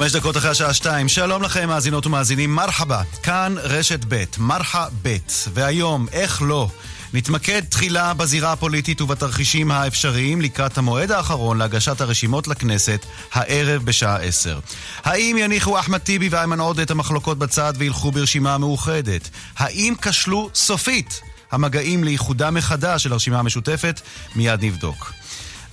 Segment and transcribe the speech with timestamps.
[0.00, 5.16] חמש דקות אחרי השעה שתיים, שלום לכם מאזינות ומאזינים, מרחבה, כאן רשת ב', מרחה ב',
[5.54, 6.68] והיום, איך לא,
[7.14, 14.58] נתמקד תחילה בזירה הפוליטית ובתרחישים האפשריים לקראת המועד האחרון להגשת הרשימות לכנסת, הערב בשעה עשר.
[15.04, 19.30] האם יניחו אחמד טיבי ואיימן עודה את המחלוקות בצד וילכו ברשימה מאוחדת?
[19.56, 21.20] האם כשלו סופית
[21.52, 24.00] המגעים לאיחודה מחדש של הרשימה המשותפת?
[24.36, 25.12] מיד נבדוק.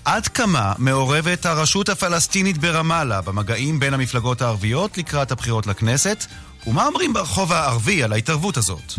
[0.06, 6.26] עד כמה מעורבת הרשות הפלסטינית ברמאללה במגעים בין המפלגות הערביות לקראת הבחירות לכנסת,
[6.68, 8.94] ומה אומרים ברחוב הערבי על ההתערבות הזאת?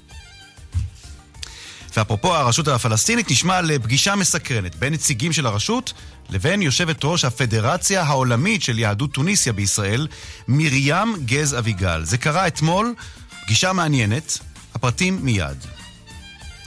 [1.96, 5.92] ואפרופו הרשות הפלסטינית, נשמע לפגישה מסקרנת בין נציגים של הרשות
[6.30, 10.06] לבין יושבת ראש הפדרציה העולמית של יהדות טוניסיה בישראל,
[10.48, 12.04] מרים גז אביגל.
[12.04, 12.94] זה קרה אתמול,
[13.42, 14.38] פגישה מעניינת,
[14.74, 15.64] הפרטים מיד.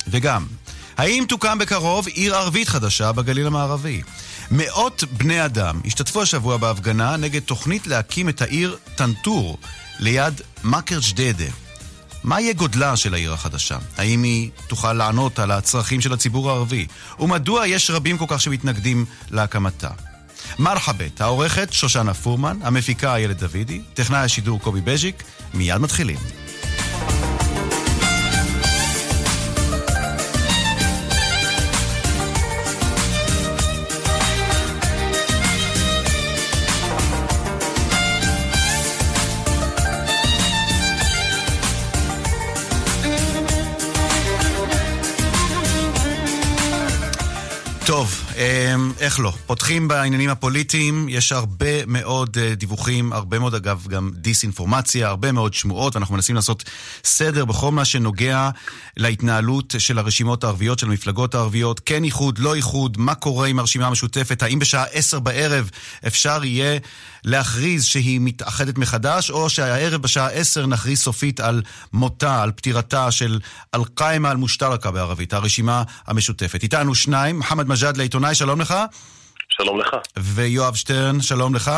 [0.07, 0.45] וגם,
[0.97, 4.01] האם תוקם בקרוב עיר ערבית חדשה בגליל המערבי?
[4.51, 9.57] מאות בני אדם השתתפו השבוע בהפגנה נגד תוכנית להקים את העיר טנטור
[9.99, 11.60] ליד מכר ג'דיידה.
[12.23, 13.77] מה יהיה גודלה של העיר החדשה?
[13.97, 16.87] האם היא תוכל לענות על הצרכים של הציבור הערבי?
[17.19, 19.89] ומדוע יש רבים כל כך שמתנגדים להקמתה?
[20.59, 26.17] מרחבת, העורכת שושנה פורמן, המפיקה איילת דוידי, טכנאי השידור קובי בז'יק, מיד מתחילים.
[49.01, 49.33] איך לא?
[49.45, 55.53] פותחים בעניינים הפוליטיים, יש הרבה מאוד אה, דיווחים, הרבה מאוד אגב גם דיסאינפורמציה, הרבה מאוד
[55.53, 56.63] שמועות, ואנחנו מנסים לעשות
[57.03, 58.49] סדר בכל מה שנוגע
[58.97, 63.87] להתנהלות של הרשימות הערביות, של המפלגות הערביות, כן איחוד, לא איחוד, מה קורה עם הרשימה
[63.87, 65.69] המשותפת, האם בשעה עשר בערב
[66.07, 66.79] אפשר יהיה
[67.23, 71.61] להכריז שהיא מתאחדת מחדש, או שהערב בשעה עשר נכריז סופית על
[71.93, 73.39] מותה, על פטירתה של
[73.73, 76.63] אל-קאימה אל-מושתרקה בערבית, הרשימה המשותפת.
[76.63, 78.73] איתנו שניים, מוחמד מג'אדלה, עיתונאי, שלום לך.
[79.57, 79.87] שלום לך.
[80.17, 81.71] ויואב שטרן, שלום לך.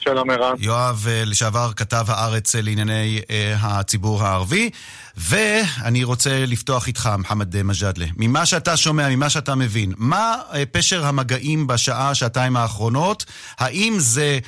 [0.00, 0.54] שלום ערן.
[0.58, 4.70] יואב אה, לשעבר כתב הארץ אה, לענייני uh, הציבור הערבי.
[5.16, 8.06] ואני רוצה לפתוח איתך, מוחמד מג'אדלה.
[8.16, 10.36] ממה שאתה שומע, ממה שאתה מבין, מה
[10.72, 13.24] פשר המגעים בשעה, שעתיים האחרונות?
[13.58, 14.38] האם זה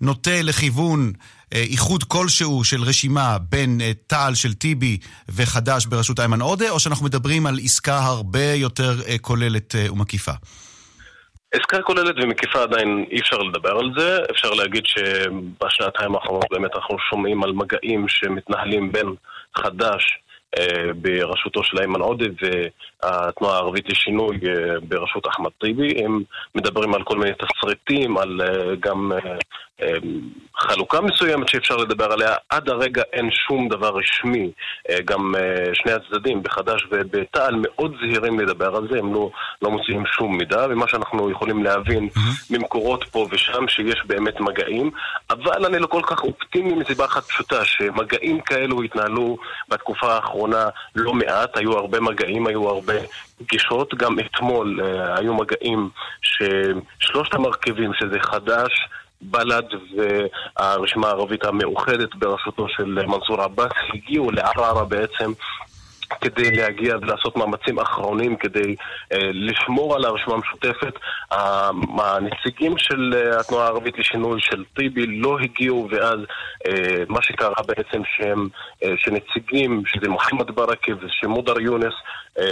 [0.00, 1.12] נוטה לכיוון
[1.52, 7.46] איחוד כלשהו של רשימה בין תע"ל של טיבי וחד"ש בראשות איימן עודה, או שאנחנו מדברים
[7.46, 10.32] על עסקה הרבה יותר כוללת ומקיפה?
[11.52, 16.96] עסקה כוללת ומקיפה עדיין אי אפשר לדבר על זה, אפשר להגיד שבשנתיים האחרונות באמת אנחנו
[17.10, 19.06] שומעים על מגעים שמתנהלים בין
[19.58, 20.18] חד"ש
[20.58, 22.24] אה, בראשותו של איימן עודה
[23.04, 26.04] והתנועה הערבית לשינוי אה, בראשות אחמד טיבי.
[26.04, 26.22] הם
[26.54, 29.12] מדברים על כל מיני תסריטים, על אה, גם
[30.56, 32.34] חלוקה מסוימת שאפשר לדבר עליה.
[32.48, 34.50] עד הרגע אין שום דבר רשמי.
[35.04, 35.34] גם
[35.72, 39.30] שני הצדדים, בחד"ש ובתע"ל, מאוד זהירים לדבר על זה, הם לא,
[39.62, 42.08] לא מוציאים שום מידע, ומה שאנחנו יכולים להבין.
[42.50, 44.90] ממקורות פה ושם, שיש באמת מגעים,
[45.30, 49.36] אבל אני לא כל כך אופטימי מסיבה אחת פשוטה, שמגעים כאלו התנהלו
[49.68, 52.91] בתקופה האחרונה לא מעט, היו הרבה מגעים, היו הרבה
[53.38, 55.90] פגישות, גם אתמול uh, היו מגעים
[56.22, 58.72] ששלושת המרכיבים, שזה חד"ש,
[59.22, 59.64] בל"ד
[59.96, 65.32] והרשימה הערבית המאוחדת בראשותו של מנסור עבאס הגיעו לערערה בעצם
[66.20, 68.76] כדי להגיע ולעשות מאמצים אחרונים כדי
[69.12, 70.94] uh, לשמור על הרשימה המשותפת.
[71.98, 76.18] הנציגים של uh, התנועה הערבית לשינוי של טיבי לא הגיעו ואז
[76.68, 76.72] uh,
[77.08, 78.48] מה שקרה בעצם שהם,
[78.84, 81.94] uh, שנציגים, שזה מוחמד ברכה ושמודר יונס,
[82.38, 82.42] uh,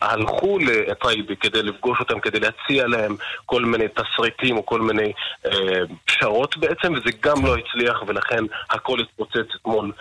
[0.00, 3.16] הלכו לטייבי כדי לפגוש אותם, כדי להציע להם
[3.46, 5.12] כל מיני תסריטים או כל מיני
[5.46, 5.50] uh,
[6.04, 9.92] פשרות בעצם, וזה גם לא הצליח ולכן הכל התפוצץ אתמול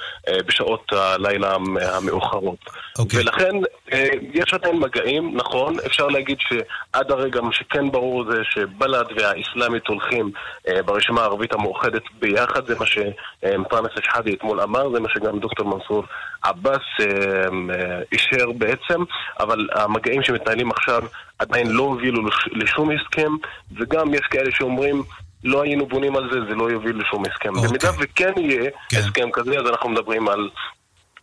[0.48, 2.67] בשעות הלילה המאוחרות.
[2.68, 3.00] Okay.
[3.00, 3.20] אוקיי.
[3.20, 3.56] ולכן
[3.94, 9.88] אה, יש עדיין מגעים, נכון, אפשר להגיד שעד הרגע מה שכן ברור זה שבל"ד והאסלאמית
[9.88, 10.32] הולכים
[10.68, 15.78] אה, ברשימה הערבית המאוחדת ביחד, זה מה שאנטאנס שחאדי אתמול אמר, זה מה שגם דוקטור
[15.78, 16.04] מנסור
[16.42, 19.04] עבאס אה, אישר בעצם,
[19.40, 21.02] אבל המגעים שמתנהלים עכשיו
[21.40, 22.22] עדיין לא הובילו
[22.52, 23.32] לשום הסכם,
[23.78, 25.04] וגם יש כאלה שאומרים
[25.44, 27.54] לא היינו בונים על זה, זה לא יוביל לשום הסכם.
[27.54, 27.58] Okay.
[27.58, 27.70] אוקיי.
[27.70, 28.90] במידה וכן יהיה okay.
[28.90, 28.98] כן.
[28.98, 30.50] הסכם כזה, אז אנחנו מדברים על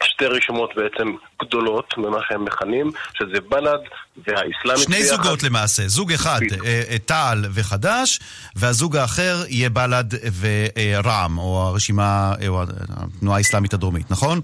[0.05, 1.13] שתי רשימות בעצם
[1.43, 3.79] גדולות ממה שהם מכנים, שזה בל"ד
[4.27, 5.17] והאסלאמית שני ביחד.
[5.17, 8.19] זוגות למעשה, זוג אחד, אה, אה, תע"ל וחד"ש,
[8.57, 12.63] והזוג האחר יהיה בל"ד ורע"מ, או הרשימה, או
[12.97, 14.41] התנועה האסלאמית הדרומית, נכון?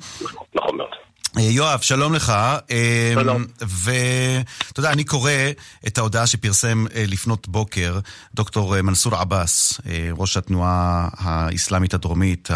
[0.54, 0.99] נכון מאוד.
[1.40, 2.30] אה, יואב, שלום לך.
[2.70, 3.44] אה, שלום.
[3.60, 5.32] ואתה יודע, אני קורא
[5.86, 7.98] את ההודעה שפרסם אה, לפנות בוקר
[8.34, 9.80] דוקטור מנסור עבאס,
[10.16, 12.48] ראש התנועה האסלאמית הדרומית,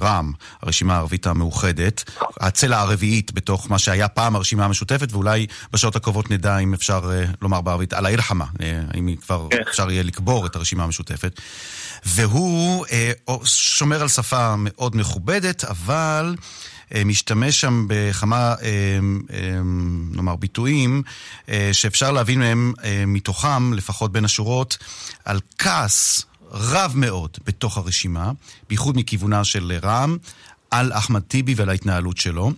[0.00, 0.32] רע"מ,
[0.62, 2.04] הרשימה הערבית המאוחדת,
[2.40, 7.10] הצלע הרביעית בתוך מה שהיה פעם הרשימה המשותפת, ואולי בשעות הקרובות נדע אם אפשר
[7.42, 8.44] לומר בערבית, על העיר חמה,
[8.98, 9.56] אם כבר כן.
[9.70, 11.40] אפשר יהיה לקבור את הרשימה המשותפת.
[12.04, 12.84] והוא
[13.44, 16.34] שומר על שפה מאוד מכובדת, אבל...
[16.95, 18.55] אה, משתמש שם בכמה, אה,
[19.33, 19.59] אה,
[20.11, 21.03] נאמר, ביטויים
[21.71, 22.73] שאפשר להבין מהם,
[23.07, 24.77] מתוכם, לפחות בין השורות,
[25.25, 28.31] על כעס רב מאוד בתוך הרשימה,
[28.69, 30.17] בייחוד מכיוונה של רע"מ,
[30.71, 32.51] על אחמד טיבי ועל ההתנהלות שלו.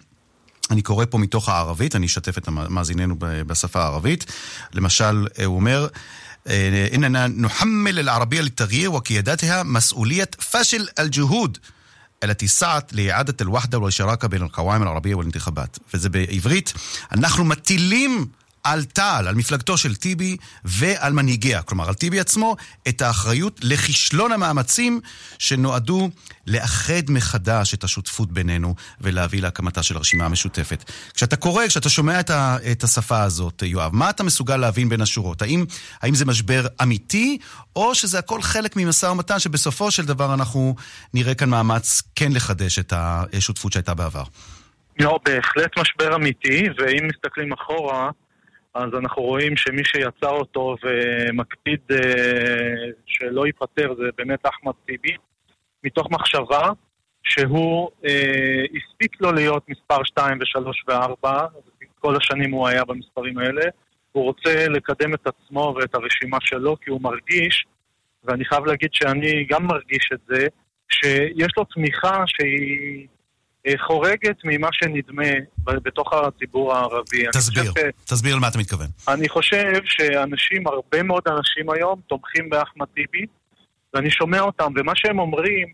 [0.72, 4.26] אני קורא פה מתוך הערבית, אני אשתף את מאזיננו בשפה הערבית.
[4.74, 5.88] למשל, הוא אומר,
[6.94, 11.58] إننا نحمل العربية للتغيير وقياداتها مسؤولية فشل الجهود
[12.24, 15.78] التي سعت لإعادة الوحدة والشراكة بين القوائم العربية والانتخابات.
[15.94, 16.74] וזה בעברית,
[17.12, 18.28] אנחנו מטילים
[18.67, 22.57] על תע"ל, על מפלגתו של טיבי ועל מנהיגיה, כלומר על טיבי עצמו,
[22.89, 25.01] את האחריות לכישלון המאמצים
[25.39, 26.11] שנועדו
[26.47, 30.91] לאחד מחדש את השותפות בינינו ולהביא להקמתה של הרשימה המשותפת.
[31.15, 35.01] כשאתה קורא, כשאתה שומע את, ה, את השפה הזאת, יואב, מה אתה מסוגל להבין בין
[35.01, 35.43] השורות?
[35.43, 35.65] האם,
[36.03, 37.39] האם זה משבר אמיתי,
[37.77, 40.75] או שזה הכל חלק ממשא ומתן שבסופו של דבר אנחנו
[41.15, 44.25] נראה כאן מאמץ כן לחדש את השותפות שהייתה בעבר?
[45.01, 48.11] לא, בהחלט משבר אמיתי, ואם מסתכלים אחורה,
[48.77, 55.17] אז אנחנו רואים שמי שיצר אותו ומקפיד אה, שלא ייפטר זה באמת אחמד טיבי,
[55.85, 56.71] מתוך מחשבה
[57.23, 61.29] שהוא אה, הספיק לו להיות מספר 2 ו-3 ו-4,
[61.99, 63.65] כל השנים הוא היה במספרים האלה,
[64.13, 67.67] הוא רוצה לקדם את עצמו ואת הרשימה שלו כי הוא מרגיש,
[68.25, 70.47] ואני חייב להגיד שאני גם מרגיש את זה,
[70.93, 73.07] שיש לו תמיכה שהיא
[73.87, 75.23] חורגת ממה שנדמה
[75.65, 77.25] בתוך הציבור הערבי.
[77.33, 77.79] תסביר, ש...
[78.05, 78.87] תסביר למה אתה מתכוון.
[79.09, 83.27] אני חושב שאנשים, הרבה מאוד אנשים היום, תומכים באחמד טיבי,
[83.95, 85.67] ואני שומע אותם, ומה שהם אומרים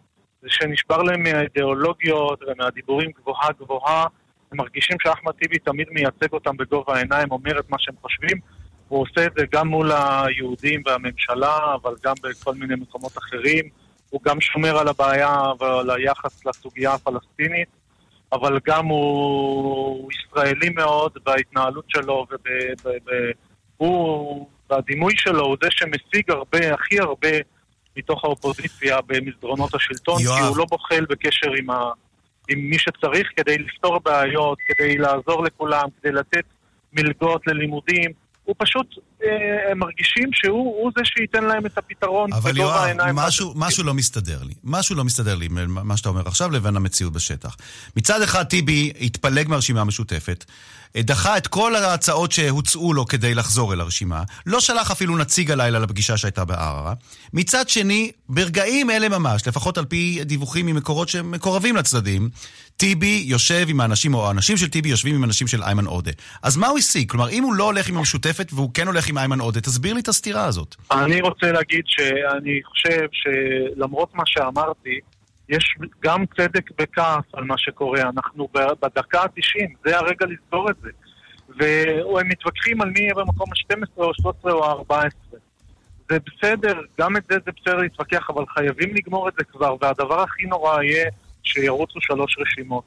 [0.42, 4.06] זה שנשבר להם מהאידיאולוגיות ומהדיבורים גבוהה גבוהה,
[4.52, 8.38] הם מרגישים שאחמד טיבי תמיד מייצג אותם בגובה העיניים, אומר את מה שהם חושבים.
[8.88, 13.68] הוא עושה את זה גם מול היהודים והממשלה, אבל גם בכל מיני מקומות אחרים.
[14.10, 17.68] הוא גם שומר על הבעיה ועל היחס לסוגיה הפלסטינית.
[18.32, 22.26] אבל גם הוא ישראלי מאוד בהתנהלות שלו,
[23.78, 27.28] והוא, והדימוי שלו הוא זה שמשיג הרבה, הכי הרבה
[27.96, 30.36] מתוך האופוזיציה במסדרונות השלטון, יואב.
[30.36, 31.90] כי הוא לא בוחל בקשר עם, ה,
[32.48, 36.44] עם מי שצריך כדי לפתור בעיות, כדי לעזור לכולם, כדי לתת
[36.92, 38.21] מלגות ללימודים.
[38.44, 38.86] הוא פשוט,
[39.24, 44.54] אה, מרגישים שהוא זה שייתן להם את הפתרון אבל יואב, משהו, משהו לא מסתדר לי.
[44.64, 47.56] משהו לא מסתדר לי, מה שאתה אומר עכשיו, לבין המציאות בשטח.
[47.96, 50.44] מצד אחד טיבי התפלג מהרשימה המשותפת,
[50.96, 55.78] דחה את כל ההצעות שהוצעו לו כדי לחזור אל הרשימה, לא שלח אפילו נציג הלילה
[55.78, 56.94] לפגישה שהייתה בערערה.
[57.32, 62.28] מצד שני, ברגעים אלה ממש, לפחות על פי דיווחים ממקורות שמקורבים לצדדים,
[62.82, 66.10] טיבי יושב עם האנשים, או האנשים של טיבי יושבים עם אנשים של איימן עודה.
[66.42, 67.10] אז מה הוא השיג?
[67.10, 70.00] כלומר, אם הוא לא הולך עם המשותפת והוא כן הולך עם איימן עודה, תסביר לי
[70.00, 70.76] את הסתירה הזאת.
[70.90, 75.00] אני רוצה להגיד שאני חושב שלמרות מה שאמרתי,
[75.48, 78.00] יש גם צדק בכעס על מה שקורה.
[78.00, 78.48] אנחנו
[78.82, 80.90] בדקה ה-90, זה הרגע לסגור את זה.
[81.58, 85.36] והם מתווכחים על מי יהיה במקום ה-12 או ה-13 או ה-14.
[86.10, 90.20] זה בסדר, גם את זה זה בסדר להתווכח, אבל חייבים לגמור את זה כבר, והדבר
[90.20, 91.10] הכי נורא יהיה
[91.42, 92.84] שירוצו שלוש רשימות.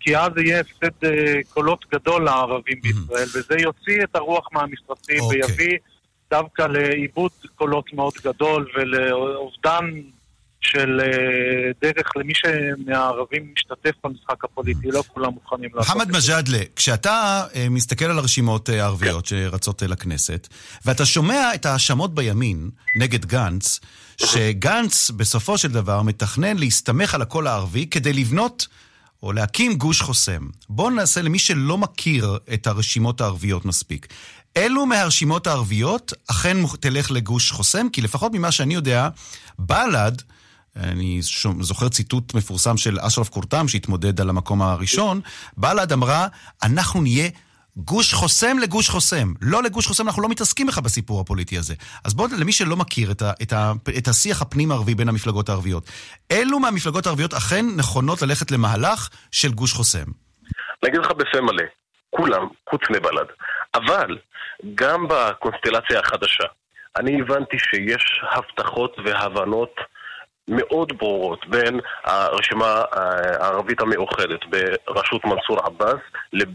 [0.00, 1.08] כי אז יהיה הפסד uh,
[1.48, 5.22] קולות גדול לערבים בישראל, וזה יוציא את הרוח מהמשרדים okay.
[5.22, 5.40] אוקיי.
[5.42, 5.78] ויביא
[6.30, 9.90] דווקא לאיבוד קולות מאוד גדול ולאובדן
[10.60, 16.04] של uh, דרך למי שמהערבים משתתף במשחק הפוליטי, לא כולם מוכנים לעשות את זה.
[16.04, 19.36] מוחמד מג'אדלה, כשאתה uh, מסתכל על הרשימות הערביות כן.
[19.36, 20.48] שרצות לכנסת,
[20.84, 23.80] ואתה שומע את ההאשמות בימין נגד גנץ,
[24.16, 28.66] שגנץ בסופו של דבר מתכנן להסתמך על הקול הערבי כדי לבנות
[29.22, 30.48] או להקים גוש חוסם.
[30.68, 34.06] בואו נעשה למי שלא מכיר את הרשימות הערביות מספיק.
[34.56, 37.88] אילו מהרשימות הערביות אכן תלך לגוש חוסם?
[37.92, 39.08] כי לפחות ממה שאני יודע,
[39.58, 40.22] בל"ד,
[40.78, 41.18] אני
[41.60, 45.20] זוכר ציטוט מפורסם של אשרף קורטם שהתמודד על המקום הראשון,
[45.56, 46.26] בל"ד אמרה,
[46.62, 47.28] אנחנו נהיה
[47.76, 49.32] גוש חוסם לגוש חוסם.
[49.42, 51.74] לא לגוש חוסם, אנחנו לא מתעסקים בכלל בסיפור הפוליטי הזה.
[52.04, 55.90] אז בואו, למי שלא מכיר את, ה, את, ה, את השיח הפנים-ערבי בין המפלגות הערביות,
[56.30, 60.04] אילו מהמפלגות הערביות אכן נכונות ללכת למהלך של גוש חוסם?
[60.82, 61.64] אני אגיד לך בפה מלא,
[62.10, 63.26] כולם, חוץ מבל"ד.
[63.74, 64.18] אבל
[64.74, 66.44] גם בקונסטלציה החדשה,
[66.96, 69.74] אני הבנתי שיש הבטחות והבנות
[70.48, 72.82] מאוד ברורות בין הרשימה
[73.40, 76.00] הערבית המאוחדת בראשות מנסור עבאס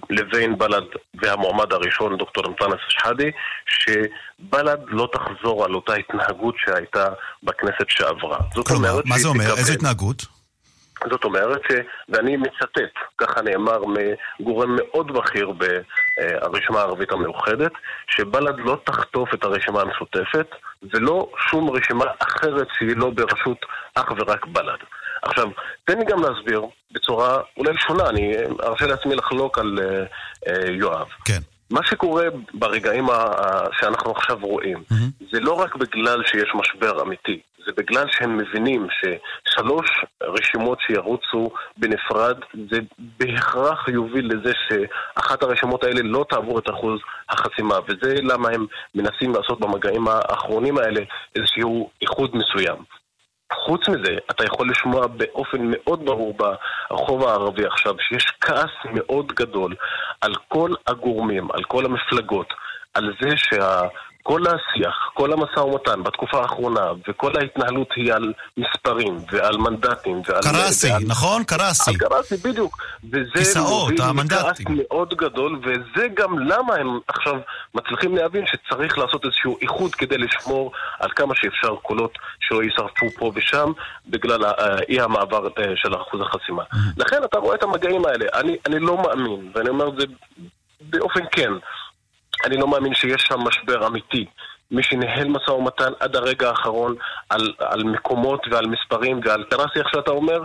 [0.09, 0.83] לבין בל"ד
[1.13, 3.25] והמועמד הראשון, דוקטור אנטאנס שחאדה,
[3.65, 7.05] שבל"ד לא תחזור על אותה התנהגות שהייתה
[7.43, 8.37] בכנסת שעברה.
[8.67, 9.57] כלומר, מה זה אומר?
[9.57, 10.32] איזה התנהגות?
[11.11, 11.61] זאת אומרת.
[12.09, 13.79] ואני מצטט, ככה נאמר
[14.39, 17.71] מגורם מאוד בכיר ברשימה הערבית המאוחדת,
[18.07, 20.47] שבל"ד לא תחטוף את הרשימה המשותפת,
[20.93, 24.83] ולא שום רשימה אחרת שהיא לא בראשות אך ורק בל"ד.
[25.21, 25.47] עכשיו,
[25.85, 28.33] תן לי גם להסביר בצורה אולי שונה, אני
[28.63, 31.07] ארשה לעצמי לחלוק על uh, uh, יואב.
[31.25, 31.52] כן.
[31.71, 33.07] מה שקורה ברגעים
[33.79, 35.25] שאנחנו עכשיו רואים, mm-hmm.
[35.31, 39.89] זה לא רק בגלל שיש משבר אמיתי, זה בגלל שהם מבינים ששלוש
[40.23, 42.37] רשימות שירוצו בנפרד,
[42.71, 48.65] זה בהכרח יוביל לזה שאחת הרשימות האלה לא תעבור את אחוז החסימה, וזה למה הם
[48.95, 51.01] מנסים לעשות במגעים האחרונים האלה
[51.35, 53.02] איזשהו איחוד מסוים.
[53.65, 59.75] חוץ מזה, אתה יכול לשמוע באופן מאוד ברור ברחוב הערבי עכשיו שיש כעס מאוד גדול
[60.21, 62.53] על כל הגורמים, על כל המפלגות,
[62.93, 63.81] על זה שה...
[64.23, 70.41] כל השיח, כל המשא ומתן בתקופה האחרונה, וכל ההתנהלות היא על מספרים ועל מנדטים ועל...
[70.41, 71.01] קרסי, ועל...
[71.07, 71.43] נכון?
[71.43, 71.91] קרסי.
[71.91, 72.77] על קרסי, בדיוק.
[73.11, 74.65] וזה כיסאות, המנדטים.
[74.69, 77.33] מאוד גדול, וזה גם למה הם עכשיו
[77.75, 83.31] מצליחים להבין שצריך לעשות איזשהו איחוד כדי לשמור על כמה שאפשר קולות שלא יישרפו פה
[83.35, 83.71] ושם,
[84.07, 84.43] בגלל
[84.89, 86.63] אי המעבר אה, של אחוז החסימה.
[86.63, 86.77] Mm-hmm.
[86.97, 88.25] לכן אתה רואה את המגעים האלה.
[88.33, 90.05] אני, אני לא מאמין, ואני אומר את זה
[90.81, 91.51] באופן כן.
[92.45, 94.25] אני לא מאמין שיש שם משבר אמיתי.
[94.71, 96.95] מי שניהל משא ומתן עד הרגע האחרון
[97.29, 100.43] על, על מקומות ועל מספרים ועל טרסי, איך שאתה אומר,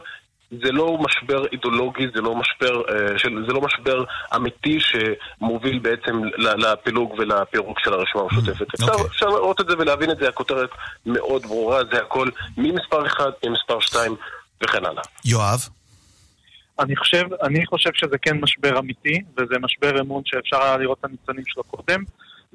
[0.51, 4.05] זה לא משבר אידיאולוגי, זה לא משבר, אה, של, זה לא משבר
[4.37, 8.67] אמיתי שמוביל בעצם לפילוג ולפירוק של הרשימה המשותפת.
[8.67, 8.75] Okay.
[8.75, 9.07] אפשר, אוקיי.
[9.07, 10.71] אפשר לראות את זה ולהבין את זה, הכותרת
[11.07, 14.17] מאוד ברורה, זה הכל ממספר 1 ממספר 2
[14.63, 15.03] וכן הלאה.
[15.25, 15.69] יואב?
[16.81, 21.05] אני חושב, אני חושב שזה כן משבר אמיתי, וזה משבר אמון שאפשר היה לראות את
[21.05, 22.05] הניצנים שלו קודם.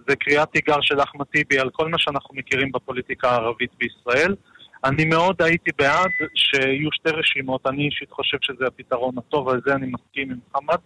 [0.08, 4.36] זה קריאת תיגר של אחמד טיבי על כל מה שאנחנו מכירים בפוליטיקה הערבית בישראל.
[4.84, 9.74] אני מאוד הייתי בעד שיהיו שתי רשימות, אני אישית חושב שזה הפתרון הטוב, על זה
[9.74, 10.78] אני מסכים עם מוחמד,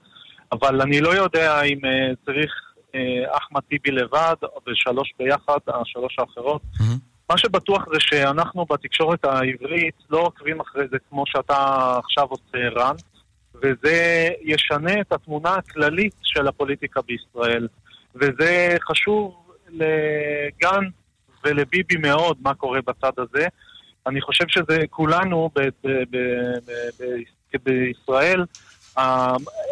[0.51, 2.51] אבל אני לא יודע אם uh, צריך
[2.91, 6.61] uh, אחמד טיבי לבד, או בשלוש ביחד, השלוש האחרות.
[6.61, 7.07] Mm-hmm.
[7.29, 12.95] מה שבטוח זה שאנחנו בתקשורת העברית לא עוקבים אחרי זה כמו שאתה עכשיו עושה, רן.
[13.61, 17.67] וזה ישנה את התמונה הכללית של הפוליטיקה בישראל.
[18.15, 19.35] וזה חשוב
[19.69, 20.85] לגן
[21.43, 23.47] ולביבי מאוד, מה קורה בצד הזה.
[24.07, 28.45] אני חושב שזה כולנו ב- ב- ב- בישראל,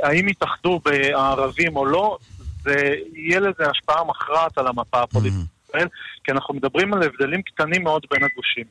[0.03, 2.17] האם יתאחדו בערבים או לא,
[2.63, 5.65] זה יהיה לזה השפעה מכרעת על המפה הפוליטית mm-hmm.
[5.73, 5.87] בישראל,
[6.23, 8.65] כי אנחנו מדברים על הבדלים קטנים מאוד בין הגושים.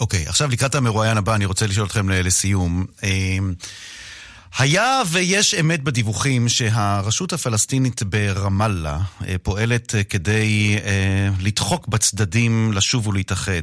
[0.00, 2.86] אוקיי, okay, עכשיו לקראת המרואיין הבא, אני רוצה לשאול אתכם לסיום.
[4.58, 13.08] היה ויש אמת בדיווחים שהרשות הפלסטינית ברמאללה אה, פועלת אה, כדי אה, לדחוק בצדדים לשוב
[13.08, 13.62] ולהתאחד.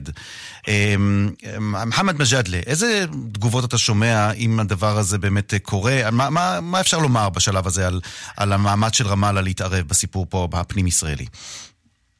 [1.60, 6.12] מוחמד מג'אדלה, איזה תגובות אתה שומע אם הדבר הזה באמת קורה?
[6.12, 8.02] מה, מה, מה אפשר לומר בשלב הזה על,
[8.38, 11.26] על המאמץ של רמאללה להתערב בסיפור פה הפנים-ישראלי?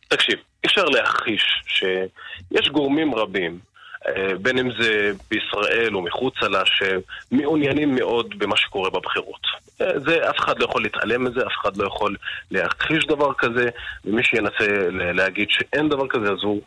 [0.08, 0.36] תקשיב,
[0.66, 3.60] אפשר להכחיש שיש גורמים רבים
[4.42, 9.42] בין אם זה בישראל או מחוצה לה, שמעוניינים מאוד במה שקורה בבחירות.
[9.82, 12.16] אה, זה, אף אחד לא יכול להתעלם מזה, אף אחד לא יכול
[12.52, 13.70] להכחיש דבר כזה,
[14.06, 16.62] ומי שינסה להגיד שאין דבר כזה, אז הוא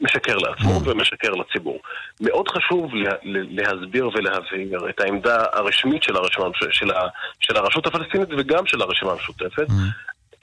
[0.00, 0.90] משקר לעצמו mm.
[0.90, 1.78] ומשקר לציבור.
[2.20, 2.90] מאוד חשוב
[3.24, 6.90] להסביר ולהבהיר את העמדה הרשמית של, הרשימה, של,
[7.40, 9.66] של הרשות הפלסטינית וגם של הרשימה המשותפת.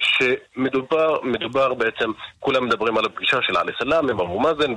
[0.04, 4.74] שמדובר מדובר בעצם, כולם מדברים על הפגישה של עלי סלאם עם אבו מאזן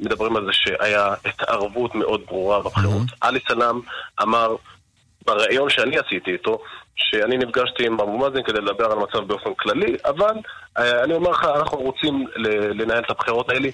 [0.00, 3.02] ומדברים על זה שהיה התערבות מאוד ברורה בבחירות.
[3.02, 3.16] Mm-hmm.
[3.20, 3.80] עלי סלאם
[4.22, 4.56] אמר
[5.26, 6.58] בריאיון שאני עשיתי איתו,
[6.94, 10.34] שאני נפגשתי עם אבו מאזן כדי לדבר על המצב באופן כללי, אבל
[10.78, 12.26] אה, אני אומר לך, אנחנו רוצים
[12.74, 13.68] לנהל את הבחירות האלה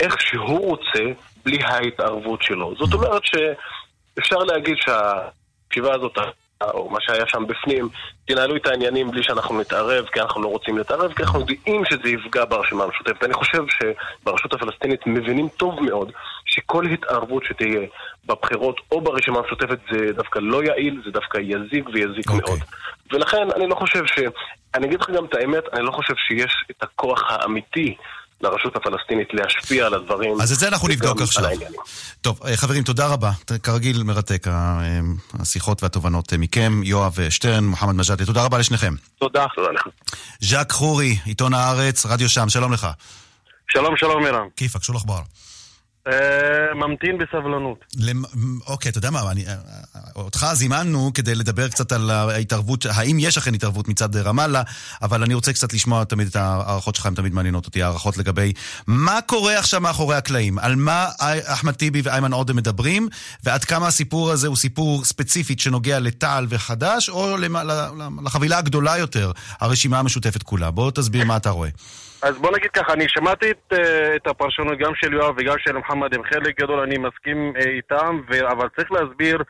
[0.00, 1.04] איך שהוא רוצה,
[1.44, 2.74] בלי ההתערבות שלו.
[2.78, 6.18] זאת אומרת שאפשר להגיד שהישיבה הזאת
[6.64, 7.88] או מה שהיה שם בפנים,
[8.26, 12.08] תנהלו את העניינים בלי שאנחנו נתערב, כי אנחנו לא רוצים להתערב, כי אנחנו יודעים שזה
[12.08, 13.24] יפגע ברשימה המשותפת.
[13.24, 16.12] אני חושב שברשות הפלסטינית מבינים טוב מאוד
[16.44, 17.80] שכל התערבות שתהיה
[18.26, 22.32] בבחירות או ברשימה המשותפת זה דווקא לא יעיל, זה דווקא יזיק ויזיק okay.
[22.32, 22.54] אוקיי.
[22.54, 22.58] מאוד.
[23.12, 24.18] ולכן אני לא חושב ש...
[24.74, 27.96] אני אגיד לך גם את האמת, אני לא חושב שיש את הכוח האמיתי
[28.40, 30.40] לרשות הפלסטינית להשפיע על הדברים.
[30.40, 31.44] אז את זה אנחנו נבדוק עכשיו.
[32.20, 33.30] טוב, אה, חברים, תודה רבה.
[33.62, 34.46] כרגיל מרתק
[35.40, 38.94] השיחות והתובנות מכם, יואב שטרן, מוחמד מג'אדי, תודה רבה לשניכם.
[39.18, 39.46] תודה.
[39.54, 39.82] תודה לך.
[40.40, 42.88] ז'אק חורי, עיתון הארץ, רדיו שם, שלום לך.
[43.72, 44.46] שלום, שלום, מירם.
[44.56, 45.20] כיפאק, שולח בר.
[46.06, 47.84] אה, ממתין בסבלנות.
[48.66, 49.54] אוקיי, אתה יודע מה, אני, אה,
[50.16, 54.62] אותך זימנו כדי לדבר קצת על ההתערבות, האם יש אכן התערבות מצד רמאללה,
[55.02, 58.52] אבל אני רוצה קצת לשמוע תמיד את ההערכות שלך, הן תמיד מעניינות אותי, הערכות לגבי
[58.86, 61.08] מה קורה עכשיו מאחורי הקלעים, על מה
[61.44, 63.08] אחמד טיבי ואיימן עודה מדברים,
[63.44, 67.36] ועד כמה הסיפור הזה הוא סיפור ספציפית שנוגע לטעל וחדש, או
[68.24, 70.70] לחבילה הגדולה יותר, הרשימה המשותפת כולה.
[70.70, 71.68] בוא תסביר מה אתה רואה.
[72.22, 73.76] אז בוא נגיד ככה, אני שמעתי את, uh,
[74.16, 78.20] את הפרשנות גם של יואב וגם של מוחמד, עם חלק גדול אני מסכים uh, איתם.
[78.50, 79.42] אבל צריך להסביר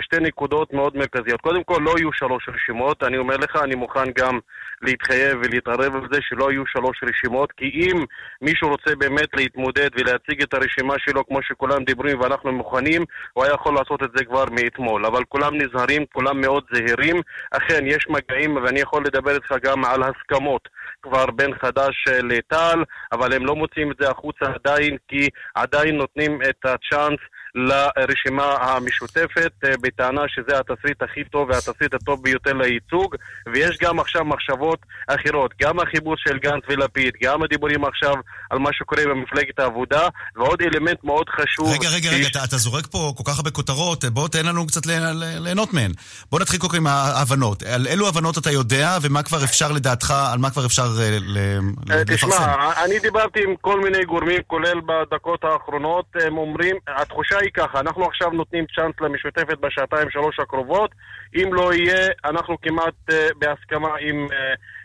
[0.00, 1.40] שתי נקודות מאוד מרכזיות.
[1.40, 4.38] קודם כל, לא יהיו שלוש רשימות, אני אומר לך, אני מוכן גם
[4.82, 8.04] להתחייב ולהתערב על זה שלא יהיו שלוש רשימות, כי אם
[8.42, 13.54] מישהו רוצה באמת להתמודד ולהציג את הרשימה שלו כמו שכולם דיברו ואנחנו מוכנים, הוא היה
[13.54, 15.06] יכול לעשות את זה כבר מאתמול.
[15.06, 17.22] אבל כולם נזהרים, כולם מאוד זהירים.
[17.50, 20.68] אכן, יש מגעים, ואני יכול לדבר איתך גם על הסכמות
[21.02, 26.38] כבר בין חד"ש לטל, אבל הם לא מוציאים את זה החוצה עדיין, כי עדיין נותנים
[26.42, 27.18] את הצ'אנס
[27.54, 33.16] לרשימה המשותפת אה, בטענה שזה התסריט הכי טוב והתסריט הטוב ביותר לייצוג
[33.52, 38.14] ויש גם עכשיו מחשבות אחרות, גם החיבור של גנץ ולפיד, גם הדיבורים עכשיו
[38.50, 42.86] על מה שקורה במפלגת העבודה ועוד אלמנט מאוד חשוב רגע, רגע, רגע, אתה, אתה זורק
[42.86, 45.92] פה כל כך הרבה כותרות, בוא תן לנו קצת ליהנות מהן.
[46.30, 47.62] בוא נתחיל קודם עם ההבנות.
[47.62, 52.00] על אילו הבנות אתה יודע ומה כבר אפשר לדעתך, על מה כבר אפשר אה, אה,
[52.00, 52.14] לפרסם?
[52.14, 57.80] תשמע, אני דיברתי עם כל מיני גורמים, כולל בדקות האחרונות, הם אומרים, התחושה היא ככה,
[57.80, 60.90] אנחנו עכשיו נותנים צ'אנס למשותפת בשעתיים שלוש הקרובות,
[61.34, 64.34] אם לא יהיה, אנחנו כמעט uh, בהסכמה עם, uh,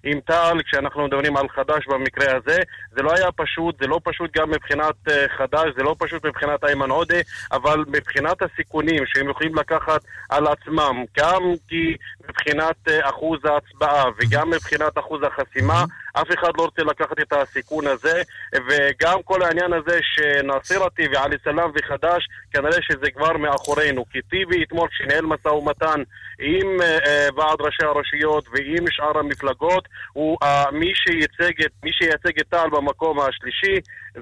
[0.03, 2.57] עם טל, כשאנחנו מדברים על חד"ש במקרה הזה.
[2.91, 6.63] זה לא היה פשוט, זה לא פשוט גם מבחינת uh, חד"ש, זה לא פשוט מבחינת
[6.63, 7.17] איימן עודה,
[7.51, 11.95] אבל מבחינת הסיכונים שהם יכולים לקחת על עצמם, גם כי
[12.29, 15.83] מבחינת אחוז ההצבעה וגם מבחינת אחוז החסימה,
[16.13, 18.21] אף אחד לא רוצה לקחת את הסיכון הזה,
[18.67, 24.05] וגם כל העניין הזה שנאסירתי ועלי סלאם וחד"ש, כנראה שזה כבר מאחורינו.
[24.09, 26.03] כי טיבי אתמול, כשניהל משא ומתן
[26.39, 32.39] עם uh, ועד ראשי הרשויות ועם שאר המפלגות, הוא uh, מי שייצג את, מי שייצג
[32.39, 33.75] את טל במקום השלישי,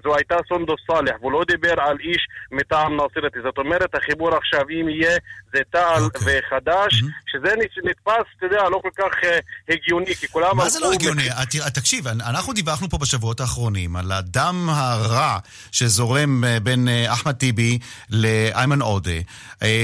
[0.04, 3.40] זו הייתה סונדוס סאלח, והוא לא דיבר על איש מטעם נאסירתי.
[3.44, 5.18] זאת אומרת, החיבור עכשיו, אם יהיה,
[5.54, 6.02] זה טל okay.
[6.02, 6.40] אוקיי.
[6.40, 7.32] וחד"ש, mm-hmm.
[7.32, 10.58] שזה נתפס, אתה יודע, לא כל כך uh, הגיוני, כי כולם...
[10.58, 11.30] מה זה לא הגיוני?
[11.30, 11.68] בק...
[11.74, 15.38] תקשיב, אנחנו דיווחנו פה בשבועות האחרונים על הדם הרע
[15.72, 19.12] שזורם בין אחמד טיבי לאיימן עודה,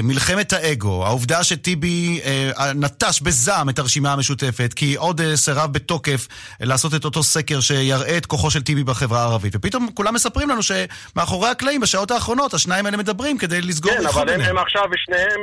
[0.03, 2.16] מלחמת האגו, העובדה שטיבי
[2.75, 6.27] נטש בזעם את הרשימה המשותפת, כי עודה סירב בתוקף
[6.59, 10.61] לעשות את אותו סקר שיראה את כוחו של טיבי בחברה הערבית, ופתאום כולם מספרים לנו
[10.63, 15.41] שמאחורי הקלעים, בשעות האחרונות, השניים האלה מדברים כדי לסגור כן, אבל הם, הם עכשיו, שניהם,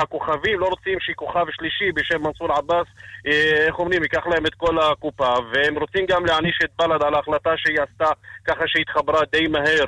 [0.00, 2.86] הכוכבים, לא רוצים שכוכב שלישי בשם מנסור עבאס,
[3.24, 7.50] איך אומרים, ייקח להם את כל הקופה, והם רוצים גם להעניש את בל"ד על ההחלטה
[7.56, 8.10] שהיא עשתה
[8.44, 9.84] ככה שהתחברה די מהר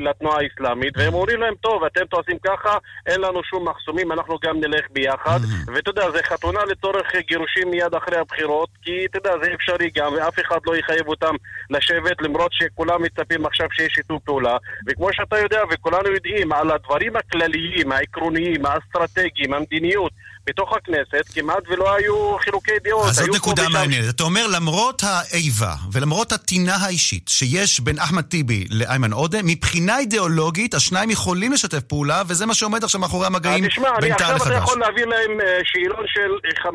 [0.00, 4.60] לתנועה האסלאמית, והם אומרים להם, טוב, אתם תעשים ככה, אין לנו שום מחסומים, אנחנו גם
[4.60, 5.40] נלך ביחד.
[5.74, 10.12] ואתה יודע, זה חתונה לצורך גירושים מיד אחרי הבחירות, כי אתה יודע, זה אפשרי גם,
[10.12, 11.34] ואף אחד לא יחייב אותם
[11.70, 14.56] לשבת, למרות שכולם מצפים עכשיו שיש שיתוף פעולה.
[14.86, 20.12] וכמו שאתה יודע, וכולנו יודעים, על הדברים הכלליים, העקרוניים, האסטרטגיים, המדיניות,
[20.46, 23.08] בתוך הכנסת כמעט ולא היו חילוקי דעות.
[23.08, 24.14] אז זאת נקודה מעניינת.
[24.14, 30.74] אתה אומר, למרות האיבה ולמרות הטינה האישית שיש בין אחמד טיבי לאיימן עודה, מבחינה אידיאולוגית
[30.74, 33.64] השניים יכולים לשתף פעולה, וזה מה שעומד עכשיו מאחורי המגעים
[34.00, 34.40] בין טל לחדש.
[34.40, 36.30] עכשיו אתה יכול להביא להם אה, שאלון של
[36.62, 36.68] 50-60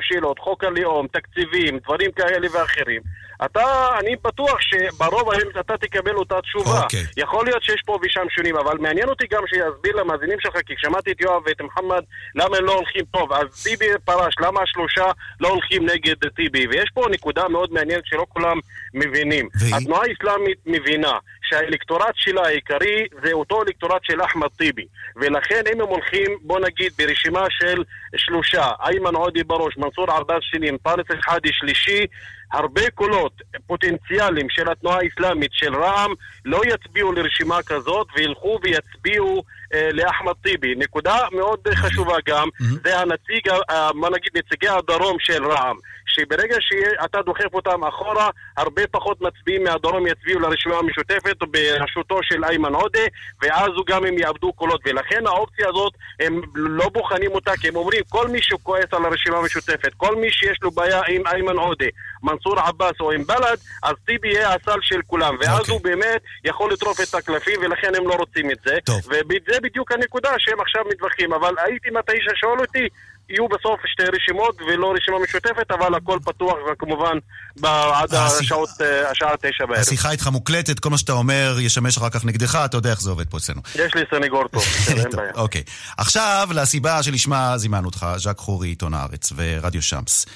[0.00, 3.00] שאלות, חוק הלאום, תקציבים, דברים כאלה ואחרים.
[3.44, 6.80] אתה, אני בטוח שברוב היום אתה תקבל אותה תשובה.
[6.80, 6.82] Okay.
[6.82, 7.06] אוקיי.
[7.16, 11.12] יכול להיות שיש פה ושם שונים, אבל מעניין אותי גם שיסביר למאזינים שלך, כי שמעתי
[11.12, 12.02] את יואב ואת מוחמד,
[12.34, 13.32] למה הם לא הולכים טוב.
[13.32, 16.66] אז טיבי פרש, למה השלושה לא הולכים נגד טיבי?
[16.66, 18.58] ויש פה נקודה מאוד מעניינת שלא כולם
[18.94, 19.48] מבינים.
[19.60, 19.76] ו...
[19.76, 21.18] התנועה האסלאמית מבינה
[21.52, 24.86] שהאלקטורט שלה העיקרי זה אותו אלקטורט של אחמד טיבי.
[25.16, 27.82] ולכן אם הם הולכים, בוא נגיד, ברשימה של
[28.16, 32.06] שלושה, איימן עודי בראש, מנסור עבאס שני, אנטאנס אל-חאדי שלישי,
[32.52, 33.32] הרבה קולות
[33.66, 39.42] פוטנציאליים של התנועה האסלאמית, של רע"מ, לא יצביעו לרשימה כזאת וילכו ויצביעו
[39.74, 40.74] אה, לאחמד טיבי.
[40.74, 42.48] נקודה מאוד חשובה גם,
[42.84, 48.82] זה הנציג, אה, מה נגיד, נציגי הדרום של רע"מ, שברגע שאתה דוחף אותם אחורה, הרבה
[48.90, 53.06] פחות מצביעים מהדרום יצביעו לרשימה המשותפת, בראשותו של איימן עודה,
[53.42, 54.80] ואז הוא גם הם יאבדו קולות.
[54.86, 59.38] ולכן האופציה הזאת, הם לא בוחנים אותה, כי הם אומרים, כל מי שכועס על הרשימה
[59.38, 61.86] המשותפת, כל מי שיש לו בעיה עם איימן עודה,
[62.22, 65.36] מנסור עבאס או עם בל"ד, אז טיבי יהיה הסל של כולם.
[65.40, 65.60] ואז okay.
[65.60, 65.74] אוקיי.
[65.74, 68.78] הוא באמת יכול לטרוף את הקלפים, ולכן הם לא רוצים את זה.
[68.84, 69.00] טוב.
[69.06, 71.32] וזה בדיוק הנקודה שהם עכשיו מתווכחים.
[71.32, 72.88] אבל הייתי מתי ששואל אותי,
[73.30, 77.18] יהיו בסוף שתי רשימות ולא רשימה משותפת, אבל הכל פתוח וכמובן
[77.62, 79.80] עד השעות, אה, השעה תשע בערב.
[79.80, 83.10] השיחה איתך מוקלטת, כל מה שאתה אומר ישמש אחר כך נגדך, אתה יודע איך זה
[83.10, 83.60] עובד פה אצלנו.
[83.74, 85.32] יש לי סניגור טוב, אין בעיה.
[85.34, 85.62] אוקיי.
[85.96, 90.26] עכשיו לסיבה שלשמה זימנו אותך, ז'ק חורי, עיתון הארץ ורדיו שמס.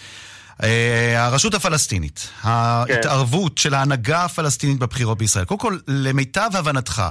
[0.62, 5.44] אה, הרשות הפלסטינית, ההתערבות של ההנהגה הפלסטינית בבחירות בישראל.
[5.44, 7.03] קודם כל, למיטב הבנתך,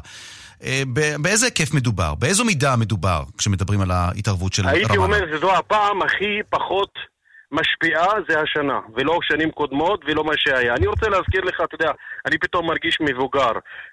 [1.20, 2.16] באיזה היקף מדובר?
[2.16, 4.78] באיזו מידה מדובר כשמדברים על ההתערבות של רמאללה?
[4.78, 6.90] הייתי אומר שזו הפעם הכי פחות
[7.52, 10.74] משפיעה זה השנה, ולא שנים קודמות ולא מה שהיה.
[10.74, 11.92] אני רוצה להזכיר לך, אתה יודע,
[12.26, 13.52] אני פתאום מרגיש מבוגר.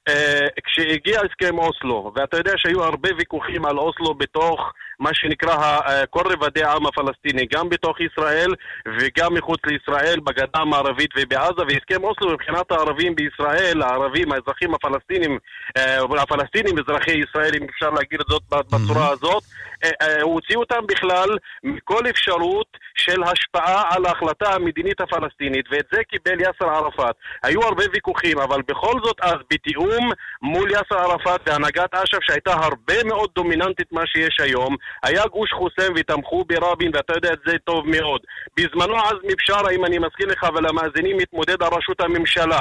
[0.09, 4.72] אה, כשהגיע הסכם אוסלו, ואתה יודע שהיו הרבה ויכוחים על אוסלו בתוך
[5.03, 8.51] מה שנקרא אה, כל רבדי העם הפלסטיני, גם בתוך ישראל
[8.99, 15.38] וגם מחוץ לישראל, בגדה המערבית ובעזה, והסכם אוסלו מבחינת הערבים בישראל, הערבים, האזרחים הפלסטינים,
[15.77, 19.43] אה, הפלסטינים אזרחי ישראל, אם אפשר להגיד את זאת בצורה הזאת,
[19.85, 21.29] אה, אה, הוא הוציא אותם בכלל
[21.65, 27.15] מכל אפשרות של השפעה על ההחלטה המדינית הפלסטינית, ואת זה קיבל יאסר ערפאת.
[27.43, 30.11] היו הרבה ויכוחים, אבל בכל זאת אז בתיאום
[30.43, 35.92] מול יאסר ערפאת והנהגת אש"ף שהייתה הרבה מאוד דומיננטית מה שיש היום, היה גוש חוסם
[35.96, 38.20] ותמכו ברבין, ואתה יודע את זה טוב מאוד.
[38.57, 42.61] בזמנו עזמי בשארה, אם אני מזכיר לך ולמאזינים, התמודד על ראשות הממשלה,